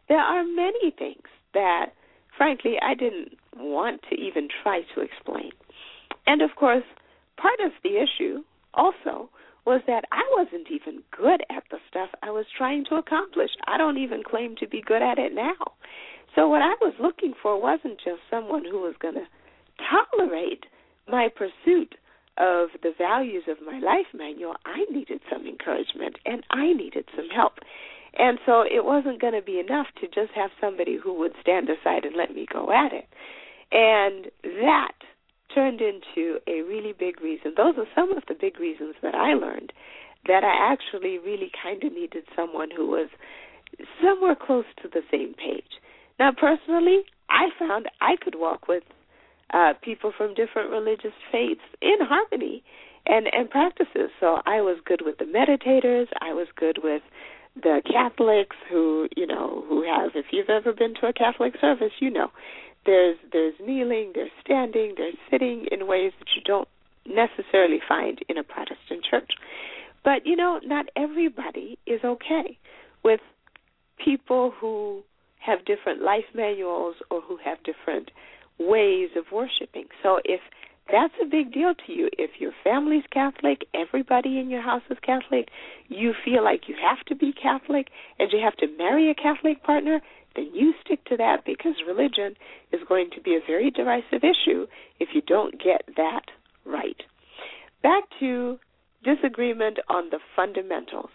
There 0.08 0.20
are 0.20 0.44
many 0.44 0.92
things 0.98 1.28
that, 1.54 1.88
frankly, 2.38 2.76
I 2.82 2.94
didn't 2.94 3.34
want 3.58 4.02
to 4.10 4.16
even 4.16 4.48
try 4.64 4.82
to 4.94 5.02
explain. 5.02 5.52
And 6.28 6.42
of 6.42 6.56
course, 6.56 6.84
part 7.38 7.60
of 7.64 7.72
the 7.84 7.98
issue 7.98 8.44
also 8.74 9.30
was 9.66 9.82
that 9.88 10.06
I 10.12 10.22
wasn't 10.38 10.68
even 10.72 11.02
good 11.16 11.42
at 11.50 11.64
the 11.72 11.78
stuff 11.90 12.10
I 12.22 12.30
was 12.30 12.46
trying 12.56 12.86
to 12.86 12.96
accomplish. 12.96 13.50
I 13.68 13.78
don't 13.78 13.98
even 13.98 14.24
claim 14.24 14.56
to 14.60 14.68
be 14.68 14.82
good 14.86 15.02
at 15.02 15.18
it 15.18 15.34
now. 15.34 15.74
So 16.36 16.48
what 16.48 16.62
I 16.62 16.76
was 16.82 16.94
looking 17.00 17.34
for 17.42 17.60
wasn't 17.60 17.98
just 17.98 18.22
someone 18.30 18.64
who 18.64 18.82
was 18.82 18.96
going 19.02 19.16
to 19.16 19.26
tolerate 19.90 20.66
my 21.08 21.30
pursuit 21.30 21.96
of 22.38 22.70
the 22.84 22.94
values 22.98 23.44
of 23.48 23.58
my 23.66 23.80
life 23.80 24.08
manual. 24.14 24.56
I 24.66 24.86
needed 24.92 25.22
some 25.32 25.48
encouragement 25.48 26.18
and 26.26 26.44
I 26.52 26.74
needed 26.74 27.06
some 27.16 27.30
help. 27.30 27.54
And 28.18 28.40
so 28.46 28.62
it 28.62 28.86
wasn't 28.86 29.22
going 29.22 29.34
to 29.34 29.42
be 29.42 29.60
enough 29.60 29.88
to 30.02 30.08
just 30.08 30.34
have 30.36 30.52
somebody 30.60 30.98
who 31.02 31.14
would 31.20 31.34
stand 31.42 31.70
aside 31.70 32.06
and 32.06 32.16
let 32.16 32.34
me 32.34 32.46
go 32.52 32.72
at 32.72 32.94
it. 32.94 33.08
And 33.72 34.32
that 34.62 34.94
turned 35.54 35.82
into 35.82 36.40
a 36.48 36.62
really 36.62 36.94
big 36.98 37.22
reason. 37.22 37.54
Those 37.56 37.76
are 37.78 37.88
some 37.94 38.16
of 38.16 38.24
the 38.28 38.36
big 38.40 38.60
reasons 38.60 38.96
that 39.02 39.16
I 39.16 39.34
learned 39.34 39.74
that 40.28 40.44
I 40.44 40.74
actually 40.74 41.20
really 41.20 41.52
kind 41.62 41.84
of 41.84 41.94
needed 41.94 42.24
someone 42.36 42.70
who 42.76 42.88
was 42.88 43.10
somewhere 44.02 44.36
close 44.36 44.66
to 44.82 44.88
the 44.88 45.02
same 45.12 45.34
page. 45.34 45.80
Now, 46.20 46.32
personally, 46.32 47.04
I 47.30 47.50
found 47.60 47.88
I 48.02 48.16
could 48.22 48.36
walk 48.36 48.68
with 48.68 48.84
uh, 49.54 49.74
people 49.82 50.12
from 50.18 50.34
different 50.34 50.72
religious 50.72 51.14
faiths 51.32 51.62
in 51.82 51.98
harmony 52.02 52.64
and 53.06 53.28
and 53.32 53.50
practices. 53.50 54.10
So 54.20 54.42
I 54.46 54.62
was 54.62 54.80
good 54.86 55.02
with 55.06 55.18
the 55.18 55.26
meditators. 55.26 56.08
I 56.22 56.34
was 56.34 56.48
good 56.56 56.80
with 56.84 57.04
the 57.56 57.82
Catholics 57.90 58.56
who 58.70 59.08
you 59.16 59.28
know 59.28 59.64
who 59.68 59.84
have. 59.84 60.12
If 60.16 60.28
you've 60.32 60.50
ever 60.50 60.74
been 60.74 60.94
to 61.02 61.08
a 61.08 61.14
Catholic 61.14 61.54
service, 61.60 61.94
you 62.00 62.10
know 62.10 62.30
there's 62.86 63.18
there's 63.32 63.56
kneeling, 63.60 64.12
there's 64.14 64.32
standing, 64.44 64.96
there's 64.98 65.16
sitting 65.30 65.68
in 65.72 65.88
ways 65.88 66.12
that 66.20 66.28
you 66.36 66.42
don't 66.44 66.68
necessarily 67.06 67.80
find 67.88 68.20
in 68.30 68.38
a 68.38 68.44
Protestant 68.44 69.06
church. 69.10 69.32
But 70.04 70.26
you 70.26 70.36
know, 70.36 70.60
not 70.64 70.88
everybody 70.96 71.78
is 71.86 72.02
okay 72.04 72.58
with 73.04 73.22
people 74.04 74.54
who 74.60 75.04
have 75.40 75.66
different 75.66 76.02
life 76.02 76.26
manuals 76.34 76.96
or 77.10 77.22
who 77.22 77.38
have 77.44 77.58
different 77.64 78.12
ways 78.60 79.10
of 79.16 79.26
worshiping. 79.32 79.86
So 80.02 80.20
if 80.24 80.42
that's 80.92 81.14
a 81.22 81.26
big 81.26 81.52
deal 81.52 81.74
to 81.74 81.92
you. 81.92 82.10
If 82.18 82.32
your 82.40 82.52
family's 82.64 83.06
Catholic, 83.12 83.66
everybody 83.74 84.40
in 84.40 84.50
your 84.50 84.62
house 84.62 84.84
is 84.90 84.98
Catholic, 85.02 85.50
you 85.88 86.14
feel 86.24 86.44
like 86.44 86.68
you 86.68 86.76
have 86.82 87.04
to 87.08 87.16
be 87.16 87.34
Catholic 87.34 87.88
and 88.20 88.32
you 88.32 88.40
have 88.44 88.56
to 88.58 88.78
marry 88.78 89.10
a 89.10 89.16
Catholic 89.16 89.64
partner, 89.64 90.00
then 90.36 90.52
you 90.54 90.74
stick 90.84 91.04
to 91.06 91.18
that 91.18 91.44
because 91.46 91.74
religion 91.88 92.36
is 92.72 92.82
going 92.88 93.10
to 93.16 93.22
be 93.22 93.36
a 93.36 93.46
very 93.46 93.72
divisive 93.72 94.24
issue 94.24 94.68
if 95.00 95.10
you 95.14 95.22
don't 95.22 95.62
get 95.64 95.82
that 95.98 96.26
right. 96.66 97.02
Back 97.82 98.04
to 98.20 98.60
disagreement 99.04 99.80
on 99.90 100.10
the 100.12 100.20
fundamentals. 100.36 101.10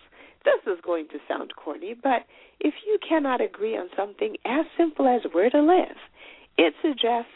This 0.45 0.73
is 0.73 0.81
going 0.85 1.09
to 1.09 1.19
sound 1.29 1.53
corny, 1.57 1.95
but 1.95 2.25
if 2.61 2.75
you 2.87 2.99
cannot 3.07 3.41
agree 3.41 3.77
on 3.77 3.89
something 3.97 4.37
as 4.45 4.65
simple 4.77 5.07
as 5.07 5.21
where 5.33 5.51
to 5.51 5.61
live, 5.61 5.97
it 6.57 6.75
suggests 6.83 7.31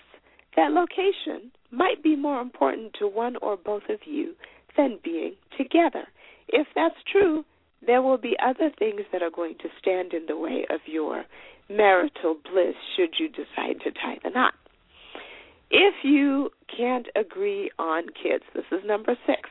that 0.56 0.72
location 0.72 1.50
might 1.76 2.02
be 2.02 2.16
more 2.16 2.40
important 2.40 2.94
to 2.98 3.06
one 3.06 3.36
or 3.36 3.56
both 3.56 3.84
of 3.88 4.00
you 4.06 4.34
than 4.76 4.98
being 5.02 5.34
together. 5.56 6.04
If 6.48 6.66
that's 6.74 6.94
true, 7.10 7.44
there 7.86 8.02
will 8.02 8.18
be 8.18 8.36
other 8.42 8.70
things 8.78 9.02
that 9.12 9.22
are 9.22 9.30
going 9.30 9.56
to 9.60 9.68
stand 9.80 10.12
in 10.12 10.26
the 10.26 10.36
way 10.36 10.66
of 10.70 10.80
your 10.86 11.24
marital 11.68 12.36
bliss 12.50 12.74
should 12.96 13.14
you 13.18 13.28
decide 13.28 13.80
to 13.82 13.90
tie 13.90 14.18
the 14.22 14.30
knot. 14.30 14.54
If 15.70 15.94
you 16.02 16.50
can't 16.74 17.06
agree 17.16 17.70
on 17.78 18.04
kids, 18.22 18.44
this 18.54 18.64
is 18.70 18.84
number 18.86 19.16
six. 19.26 19.50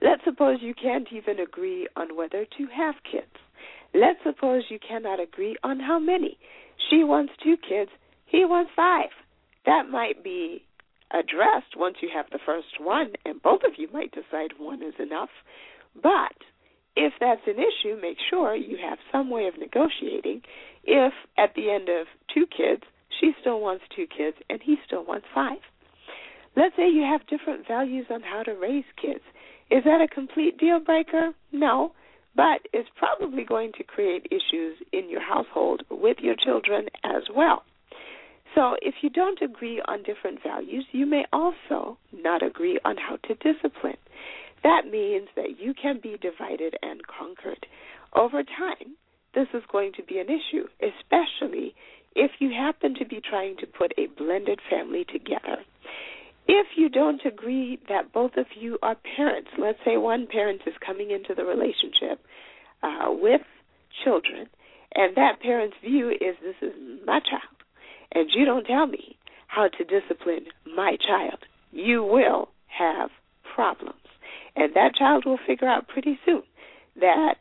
Let's 0.00 0.22
suppose 0.24 0.58
you 0.60 0.74
can't 0.74 1.08
even 1.12 1.40
agree 1.40 1.88
on 1.96 2.16
whether 2.16 2.44
to 2.44 2.66
have 2.76 2.94
kids. 3.10 3.32
Let's 3.94 4.18
suppose 4.22 4.64
you 4.68 4.78
cannot 4.86 5.20
agree 5.20 5.56
on 5.62 5.80
how 5.80 5.98
many. 5.98 6.38
She 6.90 7.02
wants 7.02 7.32
two 7.42 7.56
kids, 7.56 7.90
he 8.26 8.44
wants 8.44 8.70
five. 8.76 9.08
That 9.64 9.88
might 9.90 10.22
be 10.22 10.62
addressed 11.10 11.76
once 11.76 11.96
you 12.00 12.10
have 12.12 12.26
the 12.30 12.38
first 12.44 12.80
one, 12.80 13.12
and 13.24 13.42
both 13.42 13.62
of 13.64 13.72
you 13.78 13.88
might 13.92 14.12
decide 14.12 14.52
one 14.58 14.82
is 14.82 14.94
enough. 14.98 15.30
But 16.02 16.36
if 16.96 17.12
that's 17.20 17.46
an 17.46 17.56
issue, 17.58 18.00
make 18.00 18.18
sure 18.30 18.54
you 18.54 18.78
have 18.78 18.98
some 19.12 19.30
way 19.30 19.46
of 19.46 19.58
negotiating. 19.58 20.42
If 20.84 21.12
at 21.38 21.54
the 21.54 21.70
end 21.70 21.88
of 21.88 22.06
two 22.32 22.46
kids, 22.46 22.82
she 23.20 23.32
still 23.40 23.60
wants 23.60 23.84
two 23.94 24.06
kids 24.06 24.36
and 24.50 24.60
he 24.62 24.76
still 24.86 25.04
wants 25.04 25.26
five. 25.34 25.58
Let's 26.56 26.74
say 26.76 26.88
you 26.88 27.02
have 27.02 27.26
different 27.26 27.68
values 27.68 28.06
on 28.10 28.22
how 28.22 28.42
to 28.42 28.52
raise 28.52 28.84
kids. 29.00 29.20
Is 29.70 29.84
that 29.84 30.00
a 30.00 30.08
complete 30.08 30.58
deal 30.58 30.80
breaker? 30.80 31.32
No, 31.52 31.92
but 32.34 32.60
it's 32.72 32.88
probably 32.96 33.44
going 33.44 33.72
to 33.78 33.84
create 33.84 34.26
issues 34.30 34.76
in 34.92 35.10
your 35.10 35.22
household 35.22 35.82
with 35.90 36.18
your 36.20 36.34
children 36.36 36.86
as 37.04 37.24
well. 37.34 37.62
So, 38.56 38.74
if 38.80 38.94
you 39.02 39.10
don't 39.10 39.42
agree 39.42 39.82
on 39.86 40.02
different 40.02 40.42
values, 40.42 40.86
you 40.90 41.04
may 41.04 41.26
also 41.30 41.98
not 42.10 42.42
agree 42.42 42.78
on 42.86 42.96
how 42.96 43.16
to 43.28 43.34
discipline. 43.34 43.98
That 44.62 44.86
means 44.90 45.28
that 45.36 45.60
you 45.60 45.74
can 45.74 46.00
be 46.02 46.16
divided 46.22 46.74
and 46.82 47.02
conquered. 47.06 47.66
Over 48.14 48.42
time, 48.42 48.96
this 49.34 49.46
is 49.52 49.62
going 49.70 49.92
to 49.98 50.02
be 50.02 50.18
an 50.18 50.28
issue, 50.28 50.66
especially 50.80 51.74
if 52.14 52.30
you 52.38 52.48
happen 52.50 52.94
to 52.94 53.04
be 53.04 53.20
trying 53.20 53.58
to 53.58 53.66
put 53.66 53.92
a 53.98 54.06
blended 54.16 54.60
family 54.70 55.04
together. 55.04 55.58
If 56.48 56.78
you 56.78 56.88
don't 56.88 57.20
agree 57.26 57.78
that 57.90 58.10
both 58.14 58.38
of 58.38 58.46
you 58.58 58.78
are 58.82 58.96
parents, 59.16 59.50
let's 59.58 59.80
say 59.84 59.98
one 59.98 60.26
parent 60.26 60.62
is 60.66 60.72
coming 60.84 61.10
into 61.10 61.34
the 61.34 61.44
relationship 61.44 62.24
uh, 62.82 63.08
with 63.08 63.42
children, 64.02 64.48
and 64.94 65.14
that 65.14 65.42
parent's 65.42 65.76
view 65.84 66.08
is 66.08 66.36
this 66.42 66.56
is 66.62 66.72
my 67.04 67.20
child 67.20 67.55
and 68.12 68.30
you 68.34 68.44
don't 68.44 68.64
tell 68.64 68.86
me 68.86 69.16
how 69.48 69.68
to 69.68 69.84
discipline 69.84 70.46
my 70.74 70.96
child, 70.96 71.38
you 71.72 72.02
will 72.02 72.48
have 72.66 73.10
problems. 73.54 73.94
And 74.54 74.74
that 74.74 74.94
child 74.94 75.24
will 75.26 75.38
figure 75.46 75.68
out 75.68 75.88
pretty 75.88 76.18
soon 76.24 76.42
that 77.00 77.36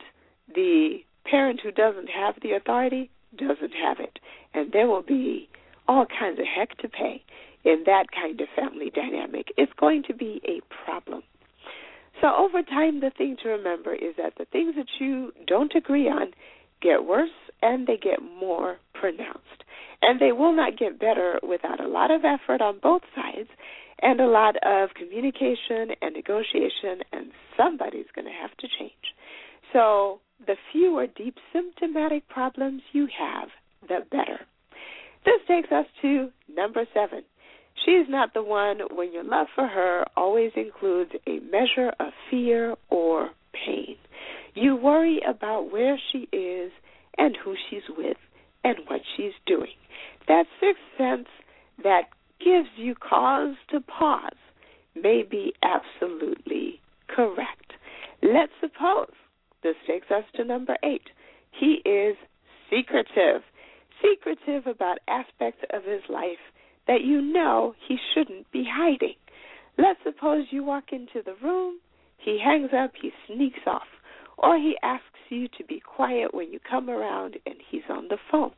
the 0.54 1.00
parent 1.30 1.62
who 1.64 1.72
doesn't 1.72 2.10
have 2.10 2.36
the 2.42 2.52
authority 2.52 3.10
doesn't 3.38 3.74
have 3.74 4.00
it. 4.00 4.20
And 4.54 4.72
there 4.72 4.88
will 4.88 5.02
be 5.02 5.50
all 5.88 6.06
kinds 6.06 6.40
of 6.40 6.46
heck 6.46 6.78
to 6.80 6.90
pay 6.90 7.24
in 7.64 7.84
that 7.86 8.06
kind 8.12 8.40
of 8.40 8.48
family 8.56 8.92
dynamic. 8.94 9.48
It's 9.58 9.72
going 9.80 10.04
to 10.08 10.14
be 10.14 10.42
a 10.46 10.62
problem. 10.86 11.24
So, 12.22 12.28
over 12.34 12.62
time, 12.62 13.02
the 13.02 13.12
thing 13.18 13.36
to 13.44 13.50
remember 13.50 13.94
is 13.94 14.16
that 14.18 14.34
the 14.38 14.46
things 14.46 14.76
that 14.78 14.88
you 15.00 15.34
don't 15.48 15.74
agree 15.76 16.08
on 16.08 16.28
get 16.82 17.04
worse 17.06 17.30
and 17.62 17.88
they 17.88 17.98
get 17.98 18.22
more 18.22 18.78
pronounced. 18.94 19.55
And 20.08 20.20
they 20.20 20.32
will 20.32 20.56
not 20.56 20.78
get 20.78 21.00
better 21.00 21.40
without 21.42 21.80
a 21.80 21.88
lot 21.88 22.12
of 22.12 22.22
effort 22.24 22.62
on 22.62 22.78
both 22.78 23.02
sides 23.16 23.50
and 24.04 24.20
a 24.20 24.28
lot 24.28 24.56
of 24.64 24.90
communication 24.94 25.96
and 26.00 26.14
negotiation, 26.14 27.02
and 27.12 27.32
somebody's 27.58 28.06
going 28.14 28.26
to 28.26 28.32
have 28.32 28.56
to 28.58 28.68
change. 28.78 28.92
So, 29.74 30.20
the 30.46 30.58
fewer 30.72 31.08
deep 31.08 31.38
symptomatic 31.52 32.28
problems 32.28 32.84
you 32.92 33.08
have, 33.18 33.50
the 33.88 34.06
better. 34.12 34.42
This 35.26 35.42
takes 35.48 35.72
us 35.72 35.88
to 36.04 36.30
number 36.56 36.86
seven. 36.94 37.24
She's 37.84 38.08
not 38.08 38.36
the 38.36 38.44
one 38.44 38.82
when 38.92 39.12
your 39.12 39.24
love 39.24 39.48
for 39.56 39.66
her 39.66 40.06
always 40.16 40.52
includes 40.56 41.14
a 41.26 41.40
measure 41.40 41.92
of 42.00 42.14
fear 42.30 42.76
or 42.92 43.32
pain. 43.54 43.96
You 44.54 44.76
worry 44.76 45.20
about 45.28 45.72
where 45.72 45.98
she 46.12 46.28
is 46.32 46.72
and 47.18 47.36
who 47.44 47.56
she's 47.70 47.90
with 47.98 48.18
and 48.66 48.78
what 48.88 49.02
she's 49.16 49.34
doing. 49.46 49.78
That 50.28 50.46
sixth 50.60 50.82
sense 50.98 51.28
that 51.84 52.10
gives 52.44 52.68
you 52.76 52.96
cause 52.96 53.56
to 53.70 53.80
pause 53.80 54.32
may 54.96 55.24
be 55.24 55.54
absolutely 55.64 56.82
correct. 57.08 57.74
Let's 58.24 58.52
suppose 58.60 59.14
this 59.64 59.76
takes 59.88 60.10
us 60.10 60.24
to 60.36 60.44
number 60.44 60.76
eight. 60.84 61.10
He 61.52 61.82
is 61.88 62.18
secretive. 62.70 63.42
Secretive 64.02 64.68
about 64.68 64.98
aspects 65.08 65.64
of 65.72 65.84
his 65.84 66.02
life 66.10 66.44
that 66.88 67.02
you 67.04 67.22
know 67.22 67.76
he 67.88 67.98
shouldn't 68.14 68.52
be 68.52 68.68
hiding. 68.70 69.16
Let's 69.78 70.00
suppose 70.04 70.48
you 70.52 70.64
walk 70.64 70.86
into 70.92 71.22
the 71.24 71.36
room, 71.44 71.80
he 72.18 72.40
hangs 72.44 72.72
up, 72.78 72.92
he 73.00 73.12
sneaks 73.28 73.60
off, 73.68 73.88
or 74.38 74.58
he 74.58 74.78
asks 74.84 75.06
you 75.30 75.48
to 75.58 75.64
be 75.64 75.80
quiet 75.80 76.34
when 76.34 76.52
you 76.52 76.60
come 76.70 76.90
around 76.90 77.38
and 77.46 77.56
he's 77.70 77.90
on 77.90 78.08
the 78.10 78.18
phone. 78.32 78.52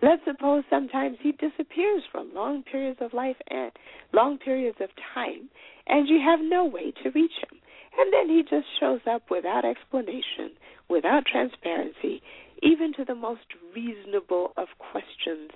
Let's 0.00 0.22
suppose 0.24 0.62
sometimes 0.70 1.18
he 1.20 1.32
disappears 1.32 2.02
for 2.12 2.22
long 2.22 2.62
periods 2.62 3.00
of 3.00 3.12
life 3.12 3.36
and 3.48 3.72
long 4.12 4.38
periods 4.38 4.78
of 4.80 4.90
time, 5.14 5.48
and 5.88 6.08
you 6.08 6.20
have 6.24 6.40
no 6.40 6.64
way 6.64 6.92
to 7.02 7.10
reach 7.10 7.32
him. 7.42 7.58
And 7.98 8.12
then 8.12 8.28
he 8.28 8.42
just 8.42 8.66
shows 8.78 9.00
up 9.10 9.22
without 9.28 9.64
explanation, 9.64 10.52
without 10.88 11.24
transparency, 11.26 12.22
even 12.62 12.92
to 12.94 13.04
the 13.04 13.14
most 13.14 13.46
reasonable 13.74 14.52
of 14.56 14.68
questions. 14.78 15.50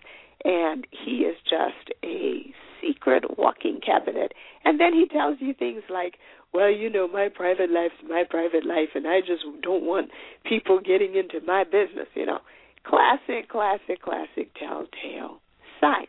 And 0.44 0.86
he 0.90 1.22
is 1.22 1.36
just 1.44 1.96
a 2.04 2.52
secret 2.80 3.38
walking 3.38 3.80
cabinet. 3.84 4.32
And 4.64 4.80
then 4.80 4.92
he 4.92 5.06
tells 5.06 5.36
you 5.40 5.54
things 5.54 5.82
like, 5.88 6.14
well, 6.52 6.70
you 6.70 6.90
know, 6.90 7.08
my 7.08 7.28
private 7.34 7.70
life's 7.70 7.94
my 8.08 8.24
private 8.28 8.66
life, 8.66 8.90
and 8.94 9.06
I 9.06 9.20
just 9.20 9.44
don't 9.62 9.84
want 9.84 10.10
people 10.44 10.80
getting 10.80 11.14
into 11.14 11.44
my 11.46 11.64
business, 11.64 12.08
you 12.14 12.26
know. 12.26 12.40
Classic, 12.84 13.48
classic, 13.48 14.02
classic 14.02 14.52
telltale 14.58 15.40
signs 15.80 16.08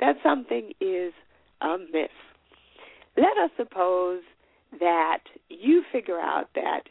that 0.00 0.16
something 0.22 0.72
is 0.80 1.12
amiss. 1.60 2.10
Let 3.16 3.36
us 3.42 3.50
suppose 3.56 4.22
that 4.80 5.20
you 5.48 5.82
figure 5.92 6.18
out 6.18 6.48
that 6.54 6.82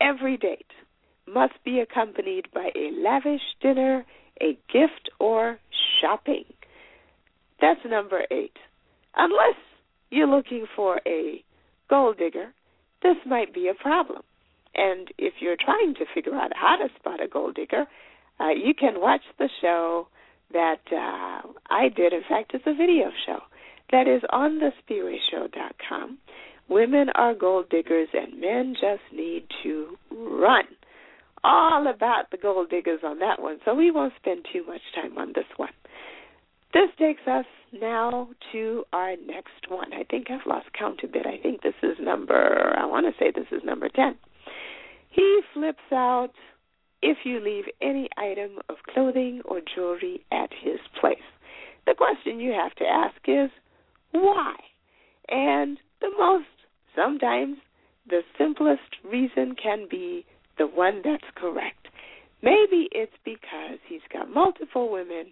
every 0.00 0.36
date 0.36 0.66
must 1.26 1.54
be 1.64 1.80
accompanied 1.80 2.48
by 2.52 2.70
a 2.76 2.90
lavish 2.96 3.40
dinner, 3.60 4.04
a 4.40 4.58
gift, 4.72 5.10
or 5.18 5.58
shopping. 6.04 6.44
That's 7.60 7.80
number 7.88 8.22
eight. 8.30 8.56
Unless 9.16 9.56
you're 10.10 10.28
looking 10.28 10.66
for 10.76 11.00
a 11.06 11.42
gold 11.88 12.18
digger, 12.18 12.52
this 13.02 13.16
might 13.26 13.54
be 13.54 13.68
a 13.68 13.82
problem. 13.82 14.22
And 14.74 15.08
if 15.18 15.34
you're 15.40 15.56
trying 15.58 15.94
to 15.94 16.04
figure 16.14 16.34
out 16.34 16.50
how 16.54 16.76
to 16.76 16.92
spot 16.98 17.22
a 17.22 17.28
gold 17.28 17.54
digger, 17.54 17.86
uh, 18.40 18.50
you 18.50 18.74
can 18.74 19.00
watch 19.00 19.22
the 19.38 19.48
show 19.62 20.08
that 20.52 20.82
uh, 20.92 21.48
I 21.70 21.88
did. 21.88 22.12
In 22.12 22.22
fact, 22.28 22.52
it's 22.54 22.64
a 22.66 22.74
video 22.74 23.10
show 23.24 23.38
that 23.92 24.06
is 24.08 24.22
on 24.30 24.60
com. 25.88 26.18
Women 26.68 27.08
are 27.14 27.34
gold 27.34 27.68
diggers, 27.70 28.08
and 28.12 28.40
men 28.40 28.74
just 28.74 29.02
need 29.12 29.44
to 29.62 29.96
run. 30.10 30.64
All 31.44 31.86
about 31.86 32.30
the 32.30 32.38
gold 32.38 32.70
diggers 32.70 33.00
on 33.04 33.18
that 33.20 33.40
one, 33.40 33.58
so 33.64 33.74
we 33.74 33.90
won't 33.90 34.14
spend 34.16 34.46
too 34.52 34.64
much 34.66 34.80
time 34.94 35.18
on 35.18 35.32
this 35.34 35.44
one. 35.56 35.72
This 36.74 36.90
takes 36.98 37.22
us 37.28 37.44
now 37.72 38.28
to 38.50 38.84
our 38.92 39.14
next 39.26 39.68
one. 39.68 39.92
I 39.92 40.02
think 40.10 40.26
I've 40.28 40.44
lost 40.44 40.66
count 40.76 41.00
a 41.04 41.06
bit. 41.06 41.24
I 41.24 41.38
think 41.40 41.62
this 41.62 41.74
is 41.84 41.96
number, 42.00 42.74
I 42.76 42.84
want 42.84 43.06
to 43.06 43.12
say 43.18 43.30
this 43.30 43.46
is 43.52 43.62
number 43.64 43.88
10. 43.88 44.16
He 45.10 45.40
flips 45.54 45.92
out 45.92 46.32
if 47.00 47.18
you 47.24 47.38
leave 47.38 47.66
any 47.80 48.08
item 48.16 48.58
of 48.68 48.76
clothing 48.92 49.40
or 49.44 49.60
jewelry 49.72 50.24
at 50.32 50.50
his 50.62 50.80
place. 51.00 51.18
The 51.86 51.94
question 51.94 52.40
you 52.40 52.50
have 52.50 52.74
to 52.76 52.84
ask 52.84 53.16
is, 53.28 53.50
why? 54.10 54.54
And 55.28 55.78
the 56.00 56.10
most, 56.18 56.46
sometimes, 56.96 57.58
the 58.08 58.22
simplest 58.36 58.96
reason 59.08 59.54
can 59.62 59.86
be 59.88 60.26
the 60.58 60.66
one 60.66 61.02
that's 61.04 61.22
correct. 61.36 61.86
Maybe 62.42 62.88
it's 62.90 63.12
because 63.24 63.78
he's 63.88 64.00
got 64.12 64.28
multiple 64.28 64.90
women 64.90 65.26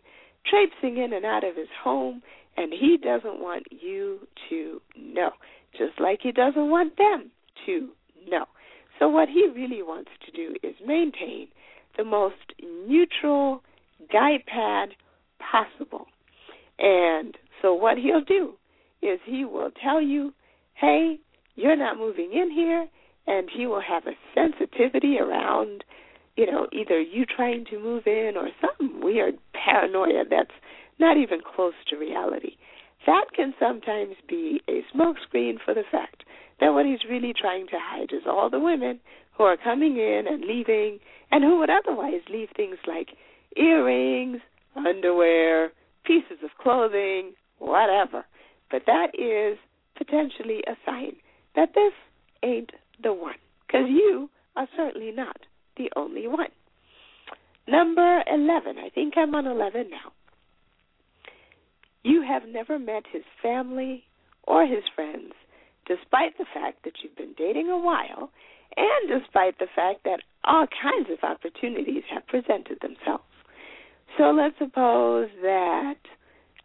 traipsing 0.46 1.02
in 1.02 1.12
and 1.12 1.24
out 1.24 1.44
of 1.44 1.57
his 1.57 1.68
home, 1.83 2.22
and 2.57 2.72
he 2.72 2.98
doesn't 3.02 3.40
want 3.40 3.64
you 3.70 4.26
to 4.48 4.81
know, 4.98 5.31
just 5.72 6.00
like 6.00 6.20
he 6.22 6.33
doesn't 6.33 6.70
want 6.70 6.96
them 6.98 7.31
to 7.66 7.88
know. 8.28 8.44
So, 8.98 9.09
what 9.09 9.28
he 9.28 9.48
really 9.55 9.83
wants 9.83 10.11
to 10.26 10.33
do 10.33 10.55
is 10.62 10.74
maintain 10.87 11.48
the 11.96 12.05
most 12.05 12.37
neutral 12.87 13.62
guide 14.12 14.44
pad 14.46 14.90
possible. 15.38 16.07
And 16.78 17.37
so 17.61 17.74
what 17.74 17.98
he'll 17.98 18.24
do 18.24 18.55
is 19.02 19.20
he 19.24 19.44
will 19.44 19.70
tell 19.83 20.00
you, 20.00 20.33
hey, 20.74 21.18
you're 21.55 21.76
not 21.76 21.98
moving 21.98 22.33
in 22.33 22.50
here, 22.50 22.87
and 23.26 23.48
he 23.55 23.66
will 23.66 23.83
have 23.83 24.05
a 24.07 24.16
sensitivity 24.35 25.18
around, 25.18 25.85
you 26.37 26.47
know, 26.47 26.66
either 26.73 27.01
you 27.01 27.25
trying 27.25 27.64
to 27.66 27.79
move 27.79 28.07
in 28.07 28.33
or 28.37 28.49
some 28.61 29.01
weird 29.01 29.38
paranoia 29.53 30.25
that's 30.29 30.51
not 30.99 31.16
even 31.16 31.40
close 31.40 31.75
to 31.88 31.97
reality. 31.97 32.57
That 33.07 33.27
can 33.35 33.53
sometimes 33.59 34.14
be 34.29 34.61
a 34.68 34.83
smokescreen 34.95 35.57
for 35.64 35.75
the 35.75 35.83
fact 35.90 36.25
that 36.61 36.73
what 36.73 36.87
he's 36.87 37.05
really 37.09 37.35
trying 37.38 37.66
to 37.66 37.79
hide 37.79 38.12
is 38.12 38.23
all 38.27 38.49
the 38.49 38.61
women 38.61 39.01
who 39.37 39.45
are 39.45 39.57
coming 39.57 39.97
in 39.97 40.25
and 40.29 40.45
leaving 40.45 41.01
and 41.31 41.42
who 41.42 41.59
would 41.59 41.71
otherwise 41.71 42.21
leave 42.31 42.49
things 42.57 42.77
like 42.87 43.09
earrings, 43.57 44.40
underwear, 44.77 45.73
pieces 46.05 46.38
of 46.45 46.51
clothing, 46.61 47.33
whatever. 47.59 48.25
But 48.71 48.83
that 48.87 49.09
is 49.14 49.59
potentially 49.97 50.62
a 50.66 50.77
sign 50.87 51.16
that 51.57 51.71
this 51.75 51.92
ain't 52.42 52.71
the 53.03 53.12
one, 53.12 53.35
because 53.66 53.87
you 53.88 54.31
are 54.57 54.68
certainly 54.77 55.11
not 55.11 55.37
the 55.76 55.90
only 55.96 56.26
one. 56.26 56.50
Number 57.68 58.22
11, 58.30 58.76
I 58.78 58.88
think 58.90 59.14
I'm 59.16 59.35
on 59.35 59.46
11 59.46 59.90
now. 59.90 60.12
You 62.02 62.22
have 62.22 62.48
never 62.48 62.78
met 62.78 63.04
his 63.12 63.22
family 63.40 64.04
or 64.44 64.66
his 64.66 64.82
friends, 64.94 65.32
despite 65.87 66.37
the 66.38 66.46
fact 66.52 66.85
that 66.85 66.94
you've 67.02 67.16
been 67.16 67.35
dating 67.38 67.68
a 67.68 67.78
while 67.78 68.30
and 68.76 69.20
despite 69.20 69.58
the 69.58 69.68
fact 69.74 70.04
that 70.04 70.20
all 70.44 70.66
kinds 70.66 71.08
of 71.11 71.18
opportunities 71.22 72.02
have 72.12 72.26
presented 72.26 72.78
themselves. 72.80 73.24
So 74.18 74.30
let's 74.30 74.58
suppose 74.58 75.28
that 75.42 75.98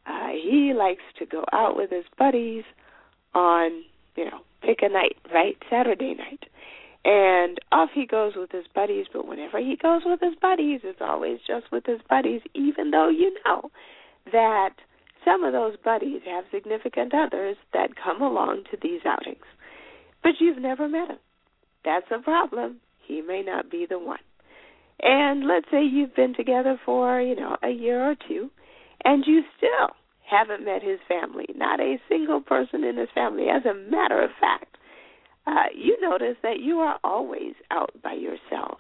uh, 0.06 0.30
he 0.30 0.74
likes 0.74 1.04
to 1.20 1.26
go 1.26 1.44
out 1.54 1.76
with 1.76 1.92
his 1.92 2.06
buddies 2.18 2.64
on, 3.34 3.84
you 4.16 4.26
know, 4.26 4.40
pick 4.62 4.80
a 4.82 4.90
night, 4.90 5.18
right? 5.34 5.58
Saturday 5.70 6.16
night. 6.16 6.46
And 7.08 7.58
off 7.72 7.90
he 7.96 8.06
goes 8.06 8.34
with 8.36 8.52
his 8.52 8.66
buddies, 8.76 9.06
but 9.12 9.28
whenever 9.28 9.60
he 9.60 9.78
goes 9.82 10.02
with 10.06 10.20
his 10.20 10.36
buddies, 10.42 10.82
it's 10.84 11.02
always 11.02 11.40
just 11.48 11.72
with 11.72 11.86
his 11.86 12.02
buddies, 12.10 12.42
even 12.54 12.92
though 12.92 13.10
you 13.10 13.34
know 13.46 13.72
that 14.32 14.74
some 15.24 15.44
of 15.44 15.54
those 15.54 15.78
buddies 15.84 16.22
have 16.26 16.44
significant 16.52 17.14
others 17.14 17.56
that 17.74 17.96
come 17.96 18.22
along 18.22 18.64
to 18.72 18.78
these 18.82 19.02
outings. 19.06 19.46
But 20.22 20.34
you've 20.40 20.62
never 20.62 20.90
met 20.90 21.08
them 21.08 21.20
that's 21.88 22.08
a 22.12 22.22
problem. 22.22 22.82
He 23.08 23.22
may 23.22 23.42
not 23.42 23.72
be 23.72 23.86
the 23.90 23.98
one. 23.98 24.20
And 25.02 25.48
let's 25.48 25.68
say 25.72 25.84
you've 25.84 26.16
been 26.16 26.34
together 26.36 26.80
for, 26.86 27.22
you 27.22 27.36
know, 27.36 27.56
a 27.64 27.70
year 27.70 28.12
or 28.12 28.16
two, 28.28 28.50
and 29.06 29.24
you 29.26 29.44
still 29.56 29.96
haven't 30.30 30.66
met 30.66 30.84
his 30.84 31.00
family, 31.08 31.46
not 31.56 31.80
a 31.80 31.98
single 32.10 32.42
person 32.42 32.84
in 32.84 32.98
his 32.98 33.08
family. 33.16 33.46
As 33.50 33.64
a 33.66 33.74
matter 33.90 34.22
of 34.22 34.32
fact, 34.42 34.77
uh, 35.48 35.72
you 35.74 35.98
notice 36.02 36.36
that 36.44 36.60
you 36.60 36.80
are 36.80 37.00
always 37.04 37.54
out 37.72 37.92
by 38.04 38.14
yourself. 38.14 38.80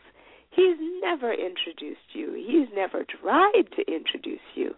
He's 0.49 0.77
never 1.01 1.31
introduced 1.31 2.13
you. 2.13 2.33
He's 2.33 2.67
never 2.75 3.05
tried 3.05 3.63
to 3.75 3.91
introduce 3.91 4.41
you. 4.55 4.73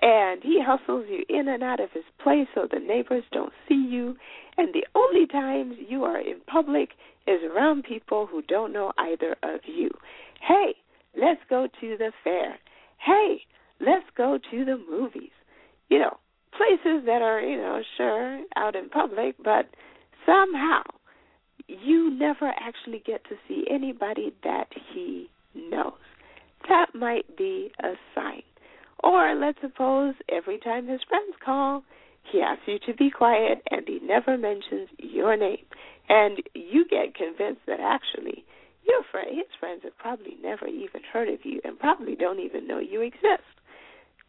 And 0.00 0.42
he 0.42 0.60
hustles 0.64 1.06
you 1.08 1.24
in 1.28 1.48
and 1.48 1.62
out 1.62 1.80
of 1.80 1.90
his 1.92 2.04
place 2.22 2.48
so 2.54 2.68
the 2.70 2.80
neighbors 2.80 3.24
don't 3.32 3.52
see 3.68 3.74
you. 3.74 4.16
And 4.56 4.72
the 4.72 4.86
only 4.94 5.26
times 5.26 5.76
you 5.88 6.04
are 6.04 6.20
in 6.20 6.40
public 6.46 6.90
is 7.26 7.40
around 7.42 7.84
people 7.84 8.26
who 8.26 8.42
don't 8.42 8.72
know 8.72 8.92
either 8.98 9.36
of 9.42 9.60
you. 9.66 9.90
Hey, 10.46 10.74
let's 11.18 11.40
go 11.48 11.66
to 11.80 11.96
the 11.96 12.12
fair. 12.22 12.58
Hey, 12.98 13.42
let's 13.80 14.06
go 14.16 14.38
to 14.50 14.64
the 14.64 14.80
movies. 14.90 15.30
You 15.88 16.00
know, 16.00 16.16
places 16.56 17.04
that 17.06 17.22
are, 17.22 17.40
you 17.40 17.56
know, 17.56 17.80
sure, 17.96 18.42
out 18.56 18.76
in 18.76 18.88
public, 18.88 19.36
but 19.42 19.66
somehow 20.26 20.82
you 21.84 22.10
never 22.10 22.52
actually 22.58 23.02
get 23.04 23.24
to 23.24 23.36
see 23.48 23.64
anybody 23.70 24.32
that 24.44 24.68
he 24.92 25.28
knows. 25.54 25.92
That 26.68 26.94
might 26.94 27.36
be 27.36 27.72
a 27.82 27.92
sign. 28.14 28.42
Or 29.02 29.34
let's 29.34 29.58
suppose 29.60 30.14
every 30.28 30.58
time 30.58 30.86
his 30.86 31.00
friends 31.08 31.34
call, 31.44 31.82
he 32.30 32.40
asks 32.40 32.62
you 32.66 32.78
to 32.86 32.94
be 32.94 33.10
quiet 33.10 33.62
and 33.70 33.82
he 33.86 33.98
never 34.02 34.38
mentions 34.38 34.88
your 34.98 35.36
name. 35.36 35.64
And 36.08 36.38
you 36.54 36.84
get 36.88 37.14
convinced 37.14 37.62
that 37.66 37.80
actually 37.80 38.44
your 38.86 39.02
friend, 39.10 39.28
his 39.30 39.46
friends 39.58 39.82
have 39.84 39.96
probably 39.98 40.36
never 40.42 40.66
even 40.66 41.02
heard 41.12 41.28
of 41.28 41.40
you 41.44 41.60
and 41.64 41.78
probably 41.78 42.14
don't 42.14 42.40
even 42.40 42.66
know 42.66 42.78
you 42.78 43.00
exist. 43.00 43.46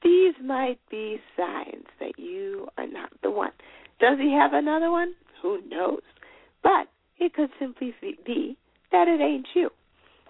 These 0.04 0.36
might 0.44 0.80
be 0.90 1.20
signs 1.38 1.86
that 2.00 2.18
you 2.18 2.68
are 2.78 2.88
not 2.88 3.10
the 3.22 3.32
one. 3.32 3.52
Does 4.00 4.18
he 4.20 4.34
have 4.34 4.54
another 4.54 4.92
one? 4.92 5.14
Who 5.42 5.60
knows? 5.68 6.02
But 6.62 6.88
it 7.24 7.34
could 7.34 7.50
simply 7.60 7.94
be 8.26 8.58
that 8.92 9.08
it 9.08 9.22
ain't 9.22 9.48
you. 9.56 9.70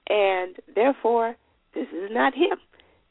And 0.10 0.56
therefore, 0.74 1.36
this 1.74 1.88
is 1.88 2.10
not 2.12 2.34
him. 2.34 2.58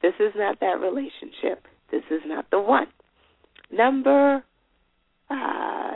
This 0.02 0.14
is 0.20 0.32
not 0.36 0.60
that 0.60 0.80
relationship. 0.80 1.66
This 1.90 2.02
is 2.10 2.20
not 2.26 2.46
the 2.50 2.60
one. 2.60 2.86
Number 3.70 4.44
uh, 5.30 5.92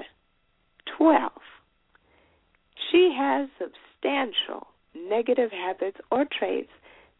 12. 0.96 1.32
She 2.90 3.14
has 3.16 3.48
substantial 3.58 4.68
negative 5.08 5.50
habits 5.52 5.98
or 6.10 6.24
traits 6.38 6.70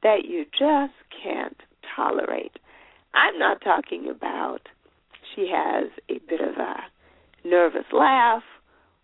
that 0.02 0.24
you 0.24 0.44
just 0.59 0.94
can't 1.22 1.57
tolerate. 1.94 2.59
I'm 3.14 3.38
not 3.38 3.61
talking 3.62 4.09
about 4.11 4.61
she 5.35 5.50
has 5.52 5.90
a 6.09 6.18
bit 6.29 6.40
of 6.40 6.57
a 6.57 6.76
nervous 7.46 7.87
laugh 7.92 8.42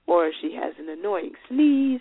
or 0.06 0.30
she 0.40 0.54
has 0.54 0.74
an 0.78 0.88
annoying 0.88 1.32
sneeze. 1.48 2.00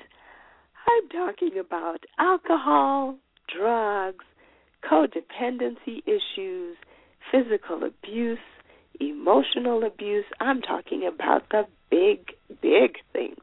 I'm 0.88 1.10
talking 1.10 1.58
about 1.60 2.04
alcohol, 2.20 3.18
drugs, 3.56 4.26
codependency 4.84 6.02
issues, 6.06 6.78
physical 7.32 7.84
abuse, 7.84 8.40
emotional 9.00 9.84
abuse. 9.84 10.26
I'm 10.40 10.62
talking 10.62 11.08
about 11.08 11.50
the 11.52 11.64
big, 11.90 12.34
big 12.62 12.98
things. 13.14 13.40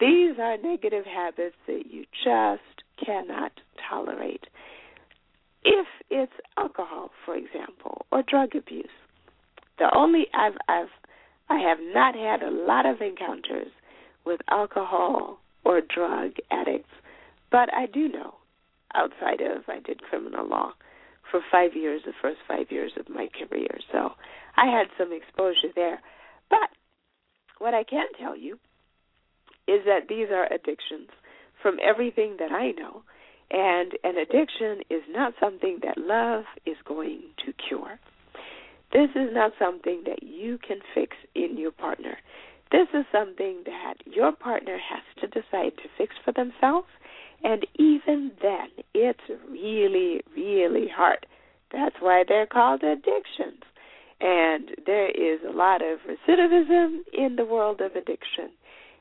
These 0.00 0.38
are 0.40 0.56
negative 0.58 1.04
habits 1.04 1.56
that 1.66 1.84
you 1.90 2.04
just 2.24 2.62
cannot 3.04 3.52
tolerate. 3.88 4.44
If 5.64 5.86
it's 6.10 6.32
alcohol, 6.58 7.10
for 7.24 7.36
example, 7.36 8.04
or 8.10 8.22
drug 8.22 8.54
abuse, 8.54 8.88
the 9.78 9.90
only 9.94 10.26
I've 10.34 10.56
I've 10.68 10.88
I 11.48 11.58
have 11.58 11.78
not 11.80 12.14
had 12.14 12.42
a 12.42 12.50
lot 12.50 12.86
of 12.86 13.00
encounters 13.00 13.68
with 14.24 14.40
alcohol 14.50 15.38
or 15.64 15.80
drug 15.80 16.32
addicts, 16.50 16.90
but 17.50 17.72
I 17.74 17.86
do 17.86 18.08
know 18.08 18.34
outside 18.94 19.40
of 19.40 19.64
I 19.68 19.80
did 19.80 20.02
criminal 20.02 20.48
law 20.48 20.72
for 21.30 21.40
five 21.50 21.74
years, 21.74 22.02
the 22.04 22.12
first 22.22 22.38
five 22.46 22.70
years 22.70 22.92
of 22.98 23.08
my 23.08 23.28
career. 23.28 23.78
So 23.92 24.12
I 24.56 24.66
had 24.66 24.86
some 24.98 25.12
exposure 25.12 25.72
there. 25.74 26.00
But 26.48 26.68
what 27.58 27.74
I 27.74 27.84
can 27.84 28.06
tell 28.18 28.36
you 28.36 28.58
is 29.66 29.80
that 29.86 30.08
these 30.08 30.28
are 30.30 30.46
addictions 30.52 31.08
from 31.62 31.78
everything 31.82 32.36
that 32.38 32.52
I 32.52 32.72
know. 32.72 33.02
And 33.50 33.92
an 34.04 34.16
addiction 34.16 34.80
is 34.90 35.02
not 35.08 35.34
something 35.40 35.80
that 35.82 35.98
love 35.98 36.44
is 36.66 36.76
going 36.86 37.22
to 37.44 37.52
cure. 37.68 37.98
This 38.94 39.10
is 39.16 39.30
not 39.32 39.50
something 39.58 40.04
that 40.06 40.22
you 40.22 40.56
can 40.64 40.78
fix 40.94 41.16
in 41.34 41.58
your 41.58 41.72
partner. 41.72 42.16
This 42.70 42.86
is 42.94 43.04
something 43.10 43.64
that 43.66 43.94
your 44.06 44.30
partner 44.30 44.78
has 44.78 45.02
to 45.20 45.26
decide 45.26 45.76
to 45.78 45.88
fix 45.98 46.14
for 46.24 46.32
themselves. 46.32 46.86
And 47.42 47.66
even 47.74 48.30
then, 48.40 48.68
it's 48.94 49.18
really, 49.50 50.22
really 50.34 50.86
hard. 50.88 51.26
That's 51.72 51.96
why 51.98 52.22
they're 52.26 52.46
called 52.46 52.84
addictions. 52.84 53.62
And 54.20 54.70
there 54.86 55.10
is 55.10 55.40
a 55.46 55.52
lot 55.52 55.82
of 55.82 55.98
recidivism 56.08 57.00
in 57.12 57.34
the 57.34 57.44
world 57.44 57.80
of 57.80 57.96
addiction. 57.96 58.50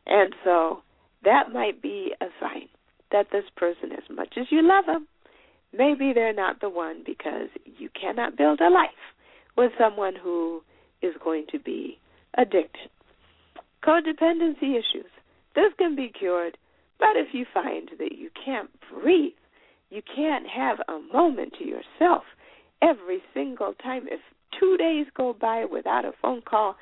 And 0.08 0.34
so 0.43 0.82
that 1.23 1.53
might 1.53 1.84
be 1.84 2.13
a 2.19 2.25
sign 2.41 2.67
that 3.12 3.27
this 3.32 3.45
person, 3.56 3.91
as 3.91 4.10
much 4.10 4.34
as 4.38 4.47
you 4.49 4.67
love 4.67 4.88
them, 4.88 5.08
maybe 5.71 6.13
they're 6.13 6.34
not 6.34 6.62
the 6.62 6.69
one 6.69 7.03
because 7.06 7.49
you 7.77 7.89
cannot 7.89 8.36
build 8.36 8.60
a 8.60 8.71
life 8.71 8.89
with 9.56 9.72
someone 9.78 10.16
who 10.16 10.62
is 11.02 11.13
going 11.24 11.46
to 11.52 11.60
be 11.60 12.00
addicted. 12.38 12.89
Codependency 13.84 14.72
issues. 14.76 15.12
This 15.56 15.74
can 15.78 15.96
be 15.96 16.12
cured, 16.18 16.58
but 17.00 17.16
if 17.16 17.34
you 17.34 17.46
find 17.54 17.89
that 18.00 18.13
you 18.13 18.30
can't 18.44 18.70
breathe, 18.92 19.34
you 19.89 20.02
can't 20.16 20.48
have 20.48 20.78
a 20.88 21.00
moment 21.13 21.54
to 21.60 21.66
yourself 21.66 22.24
every 22.84 23.22
single 23.34 23.74
time, 23.82 24.08
if 24.10 24.20
two 24.60 24.78
days 24.78 25.08
go 25.16 25.34
by 25.34 25.66
without 25.66 26.06
a 26.06 26.12
phone 26.22 26.42
call, 26.42 26.76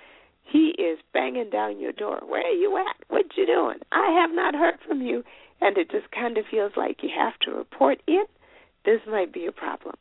he 0.44 0.74
is 0.78 1.00
banging 1.14 1.50
down 1.50 1.80
your 1.80 1.92
door. 1.92 2.20
Where 2.26 2.46
are 2.46 2.52
you 2.52 2.78
at? 2.78 2.96
What 3.08 3.26
you 3.38 3.46
doing? 3.46 3.78
I 3.92 4.18
have 4.20 4.32
not 4.34 4.56
heard 4.56 4.80
from 4.86 5.02
you. 5.02 5.24
And 5.62 5.78
it 5.78 5.92
just 5.92 6.10
kind 6.12 6.38
of 6.38 6.46
feels 6.50 6.72
like 6.76 7.04
you 7.04 7.10
have 7.16 7.38
to 7.44 7.52
report 7.52 8.02
in. 8.08 8.24
This 8.84 9.00
might 9.08 9.32
be 9.32 9.46
a 9.46 9.52
problem. 9.52 9.96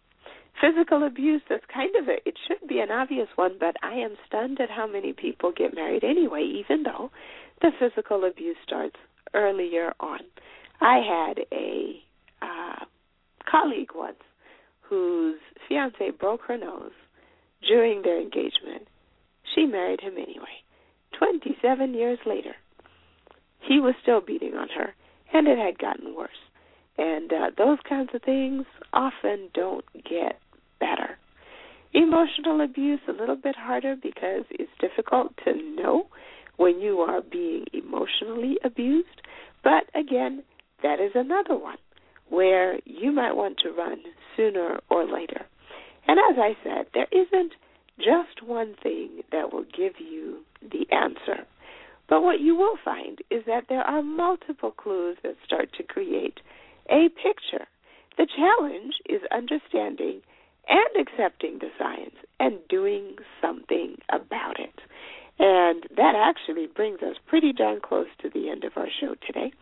Physical 0.60 1.06
abuse, 1.06 1.42
that's 1.48 1.64
kind 1.72 1.94
of 1.96 2.08
a, 2.08 2.16
it 2.26 2.34
should 2.46 2.68
be 2.68 2.80
an 2.80 2.90
obvious 2.90 3.28
one, 3.36 3.56
but 3.58 3.76
I 3.82 3.94
am 3.94 4.16
stunned 4.26 4.60
at 4.60 4.70
how 4.70 4.86
many 4.86 5.12
people 5.12 5.52
get 5.56 5.74
married 5.74 6.04
anyway, 6.04 6.42
even 6.42 6.82
though 6.82 7.10
the 7.62 7.70
physical 7.78 8.24
abuse 8.24 8.56
starts 8.64 8.96
earlier 9.34 9.92
on. 10.00 10.20
I 10.80 10.98
had 10.98 11.44
a 11.52 12.02
uh, 12.42 12.84
colleague 13.50 13.90
once 13.94 14.18
whose 14.82 15.38
fiance 15.68 16.10
broke 16.18 16.42
her 16.48 16.58
nose 16.58 16.92
during 17.66 18.02
their 18.02 18.20
engagement. 18.20 18.88
She 19.54 19.66
married 19.66 20.00
him 20.00 20.14
anyway. 20.14 20.64
27 21.18 21.94
years 21.94 22.18
later, 22.26 22.54
he 23.60 23.78
was 23.80 23.94
still 24.02 24.20
beating 24.20 24.54
on 24.54 24.68
her, 24.76 24.94
and 25.32 25.46
it 25.46 25.58
had 25.58 25.78
gotten 25.78 26.14
worse. 26.14 26.30
And 26.98 27.32
uh, 27.32 27.50
those 27.56 27.78
kinds 27.88 28.10
of 28.14 28.22
things 28.22 28.64
often 28.92 29.48
don't 29.54 29.84
get 29.94 30.38
better. 30.80 31.18
Emotional 31.92 32.60
abuse 32.60 33.00
a 33.08 33.12
little 33.12 33.36
bit 33.36 33.56
harder 33.56 33.96
because 34.00 34.44
it's 34.50 34.70
difficult 34.80 35.32
to 35.44 35.54
know 35.74 36.06
when 36.56 36.80
you 36.80 36.98
are 36.98 37.20
being 37.22 37.64
emotionally 37.72 38.58
abused. 38.64 39.22
But 39.64 39.84
again, 39.94 40.42
that 40.82 41.00
is 41.00 41.12
another 41.14 41.56
one 41.56 41.78
where 42.28 42.78
you 42.84 43.12
might 43.12 43.32
want 43.32 43.58
to 43.58 43.70
run 43.70 43.98
sooner 44.36 44.78
or 44.88 45.04
later. 45.04 45.46
And 46.06 46.18
as 46.18 46.38
I 46.38 46.56
said, 46.62 46.86
there 46.94 47.08
isn't 47.12 47.52
just 47.98 48.46
one 48.46 48.74
thing 48.82 49.22
that 49.32 49.52
will 49.52 49.64
give 49.64 49.94
you 49.98 50.40
the 50.62 50.86
answer. 50.94 51.46
But 52.08 52.22
what 52.22 52.40
you 52.40 52.56
will 52.56 52.76
find 52.84 53.18
is 53.30 53.44
that 53.46 53.64
there 53.68 53.82
are 53.82 54.02
multiple 54.02 54.70
clues 54.70 55.16
that 55.22 55.36
start 55.44 55.70
to 55.76 55.82
create 55.82 56.40
a 56.90 57.08
picture. 57.22 57.66
The 58.18 58.26
challenge 58.36 58.94
is 59.08 59.20
understanding 59.32 60.20
and 60.68 61.06
accepting 61.06 61.58
the 61.58 61.70
science 61.78 62.14
and 62.38 62.58
doing 62.68 63.16
something 63.40 63.96
about 64.10 64.60
it. 64.60 64.74
And 65.38 65.84
that 65.96 66.14
actually 66.14 66.66
brings 66.66 67.00
us 67.02 67.16
pretty 67.26 67.52
darn 67.52 67.80
close 67.80 68.08
to 68.22 68.28
the 68.28 68.50
end 68.50 68.64
of 68.64 68.72
our 68.76 68.88
show 69.00 69.14
today. 69.26 69.52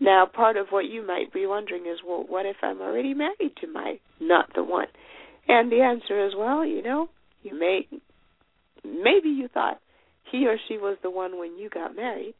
Now, 0.00 0.26
part 0.26 0.56
of 0.56 0.68
what 0.70 0.86
you 0.86 1.06
might 1.06 1.32
be 1.32 1.46
wondering 1.46 1.86
is, 1.86 1.98
well, 2.04 2.24
what 2.26 2.44
if 2.44 2.56
I'm 2.60 2.80
already 2.80 3.14
married 3.14 3.56
to 3.60 3.68
my 3.68 4.00
not 4.18 4.52
the 4.54 4.64
one? 4.64 4.88
And 5.46 5.70
the 5.70 5.80
answer 5.80 6.26
is, 6.26 6.32
well, 6.36 6.64
you 6.66 6.82
know, 6.82 7.08
you 7.42 7.58
may 7.58 7.86
maybe 8.84 9.28
you 9.28 9.48
thought 9.48 9.80
he 10.30 10.46
or 10.46 10.56
she 10.68 10.76
was 10.76 10.96
the 11.02 11.10
one 11.10 11.38
when 11.38 11.56
you 11.56 11.68
got 11.68 11.94
married, 11.94 12.34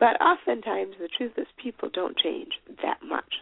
but 0.00 0.20
oftentimes 0.20 0.94
the 0.98 1.08
truth 1.16 1.32
is 1.36 1.46
people 1.62 1.88
don't 1.92 2.16
change 2.16 2.52
that 2.82 2.98
much. 3.06 3.32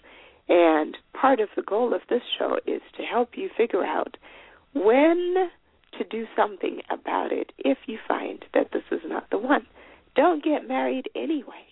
And 0.48 0.96
part 1.12 1.40
of 1.40 1.48
the 1.56 1.62
goal 1.62 1.94
of 1.94 2.00
this 2.08 2.22
show 2.38 2.58
is 2.66 2.82
to 2.96 3.02
help 3.02 3.30
you 3.36 3.48
figure 3.56 3.84
out 3.84 4.16
when 4.74 5.50
to 5.98 6.04
do 6.04 6.26
something 6.36 6.80
about 6.90 7.32
it 7.32 7.52
if 7.58 7.78
you 7.86 7.98
find 8.08 8.44
that 8.54 8.70
this 8.72 8.82
is 8.90 9.00
not 9.04 9.28
the 9.30 9.38
one. 9.38 9.66
Don't 10.14 10.44
get 10.44 10.66
married 10.66 11.08
anyway. 11.14 11.66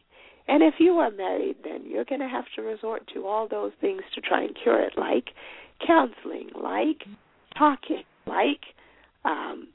And 0.49 0.63
if 0.63 0.75
you 0.79 0.95
are 0.95 1.11
married, 1.11 1.57
then 1.63 1.85
you're 1.87 2.05
going 2.05 2.21
to 2.21 2.29
have 2.29 2.47
to 2.57 2.63
resort 2.63 3.09
to 3.15 3.27
all 3.27 3.47
those 3.49 3.73
things 3.81 4.03
to 4.15 4.21
try 4.21 4.43
and 4.43 4.57
cure 4.61 4.83
it, 4.83 4.95
like 4.97 5.31
counseling, 5.87 6.51
like 6.61 7.05
talking, 7.57 8.03
like 8.27 8.61
um, 9.25 9.69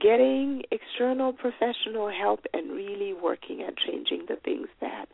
getting 0.00 0.62
external 0.70 1.32
professional 1.32 2.10
help, 2.10 2.40
and 2.52 2.70
really 2.70 3.14
working 3.14 3.62
at 3.62 3.74
changing 3.76 4.26
the 4.28 4.36
things 4.44 4.68
that 4.80 5.06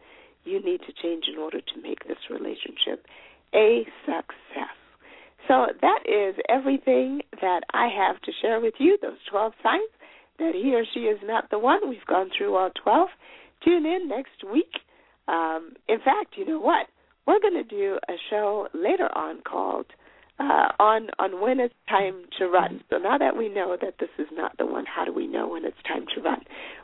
you 0.44 0.62
need 0.62 0.80
to 0.86 0.92
change 1.02 1.24
in 1.32 1.38
order 1.38 1.60
to 1.60 1.82
make 1.82 2.06
this 2.06 2.18
relationship 2.30 3.06
a 3.54 3.84
success. 4.04 4.74
So 5.48 5.66
that 5.80 6.00
is 6.06 6.36
everything 6.48 7.22
that 7.40 7.62
I 7.72 7.88
have 7.88 8.20
to 8.22 8.32
share 8.40 8.60
with 8.60 8.74
you, 8.78 8.96
those 9.02 9.18
12 9.30 9.52
signs 9.62 9.90
that 10.38 10.54
he 10.54 10.74
or 10.74 10.84
she 10.94 11.00
is 11.00 11.18
not 11.24 11.50
the 11.50 11.58
one. 11.58 11.88
We've 11.88 12.06
gone 12.06 12.30
through 12.36 12.56
all 12.56 12.70
12. 12.82 13.08
Tune 13.64 13.86
in 13.86 14.08
next 14.08 14.44
week. 14.50 14.72
Um, 15.28 15.72
in 15.88 15.98
fact, 15.98 16.34
you 16.36 16.46
know 16.46 16.58
what? 16.58 16.86
We're 17.26 17.40
going 17.40 17.54
to 17.54 17.64
do 17.64 17.98
a 18.08 18.14
show 18.30 18.68
later 18.74 19.08
on 19.16 19.42
called 19.42 19.86
uh, 20.38 20.72
on 20.80 21.08
on 21.18 21.40
when 21.40 21.60
it's 21.60 21.74
time 21.88 22.24
to 22.38 22.48
run. 22.48 22.82
So 22.90 22.98
now 22.98 23.18
that 23.18 23.36
we 23.36 23.48
know 23.48 23.76
that 23.80 23.94
this 24.00 24.08
is 24.18 24.26
not 24.32 24.56
the 24.58 24.66
one, 24.66 24.84
how 24.86 25.04
do 25.04 25.12
we 25.12 25.26
know 25.26 25.48
when 25.48 25.64
it's 25.64 25.76
time 25.86 26.06
to 26.14 26.22
run? 26.22 26.40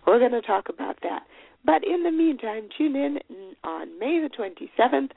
We're 0.06 0.18
going 0.18 0.32
to 0.32 0.42
talk 0.42 0.68
about 0.68 0.98
that. 1.02 1.22
But 1.64 1.84
in 1.84 2.02
the 2.02 2.10
meantime, 2.10 2.68
tune 2.76 2.96
in 2.96 3.18
on 3.64 3.98
May 3.98 4.20
the 4.20 4.30
27th 4.30 5.10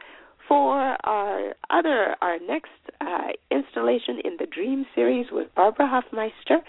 for 0.51 0.97
our 1.05 1.53
other 1.69 2.15
our 2.21 2.37
next 2.39 2.75
uh, 2.99 3.31
installation 3.49 4.19
in 4.23 4.35
the 4.37 4.45
Dream 4.45 4.85
series 4.93 5.27
with 5.31 5.47
Barbara 5.55 5.87
Hoffmeister. 5.87 6.59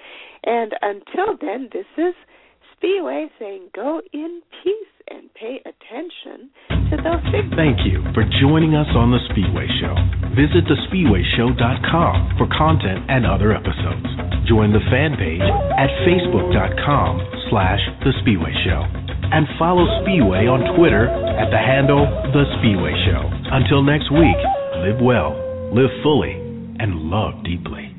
And 0.45 0.73
until 0.83 1.37
then, 1.41 1.69
this 1.73 1.87
is 1.99 2.15
Spiwe 2.77 3.27
saying, 3.41 3.71
"Go 3.75 4.01
in 4.13 4.43
peace 4.63 4.95
and 5.09 5.35
pay 5.35 5.61
attention 5.67 6.51
to 6.91 6.97
those 7.03 7.25
big." 7.33 7.51
Thank 7.57 7.83
you 7.85 8.05
for 8.15 8.23
joining 8.41 8.75
us 8.75 8.87
on 8.95 9.11
the 9.11 9.19
Spiwe 9.35 9.67
Show. 9.83 9.95
Visit 10.39 10.63
thespiweshow.com 10.71 12.39
for 12.39 12.47
content 12.57 13.11
and 13.11 13.27
other 13.27 13.53
episodes. 13.53 14.07
Join 14.47 14.73
the 14.73 14.85
fan 14.95 15.17
page 15.19 15.43
at 15.43 15.91
facebook.com/slash 16.07 17.81
the 18.05 18.13
Spiwe 18.23 18.53
Show 18.63 19.02
and 19.31 19.47
follow 19.59 19.87
Spiwe 20.03 20.51
on 20.51 20.77
Twitter 20.77 21.07
at 21.07 21.51
the 21.51 21.59
handle 21.59 22.07
The 22.33 22.45
Spiwe 22.59 22.93
Show. 23.07 23.23
Until 23.53 23.83
next 23.83 24.11
week, 24.11 24.39
live 24.83 25.01
well, 25.01 25.39
live 25.73 25.91
fully, 26.03 26.33
and 26.81 27.11
love 27.11 27.45
deeply. 27.45 27.92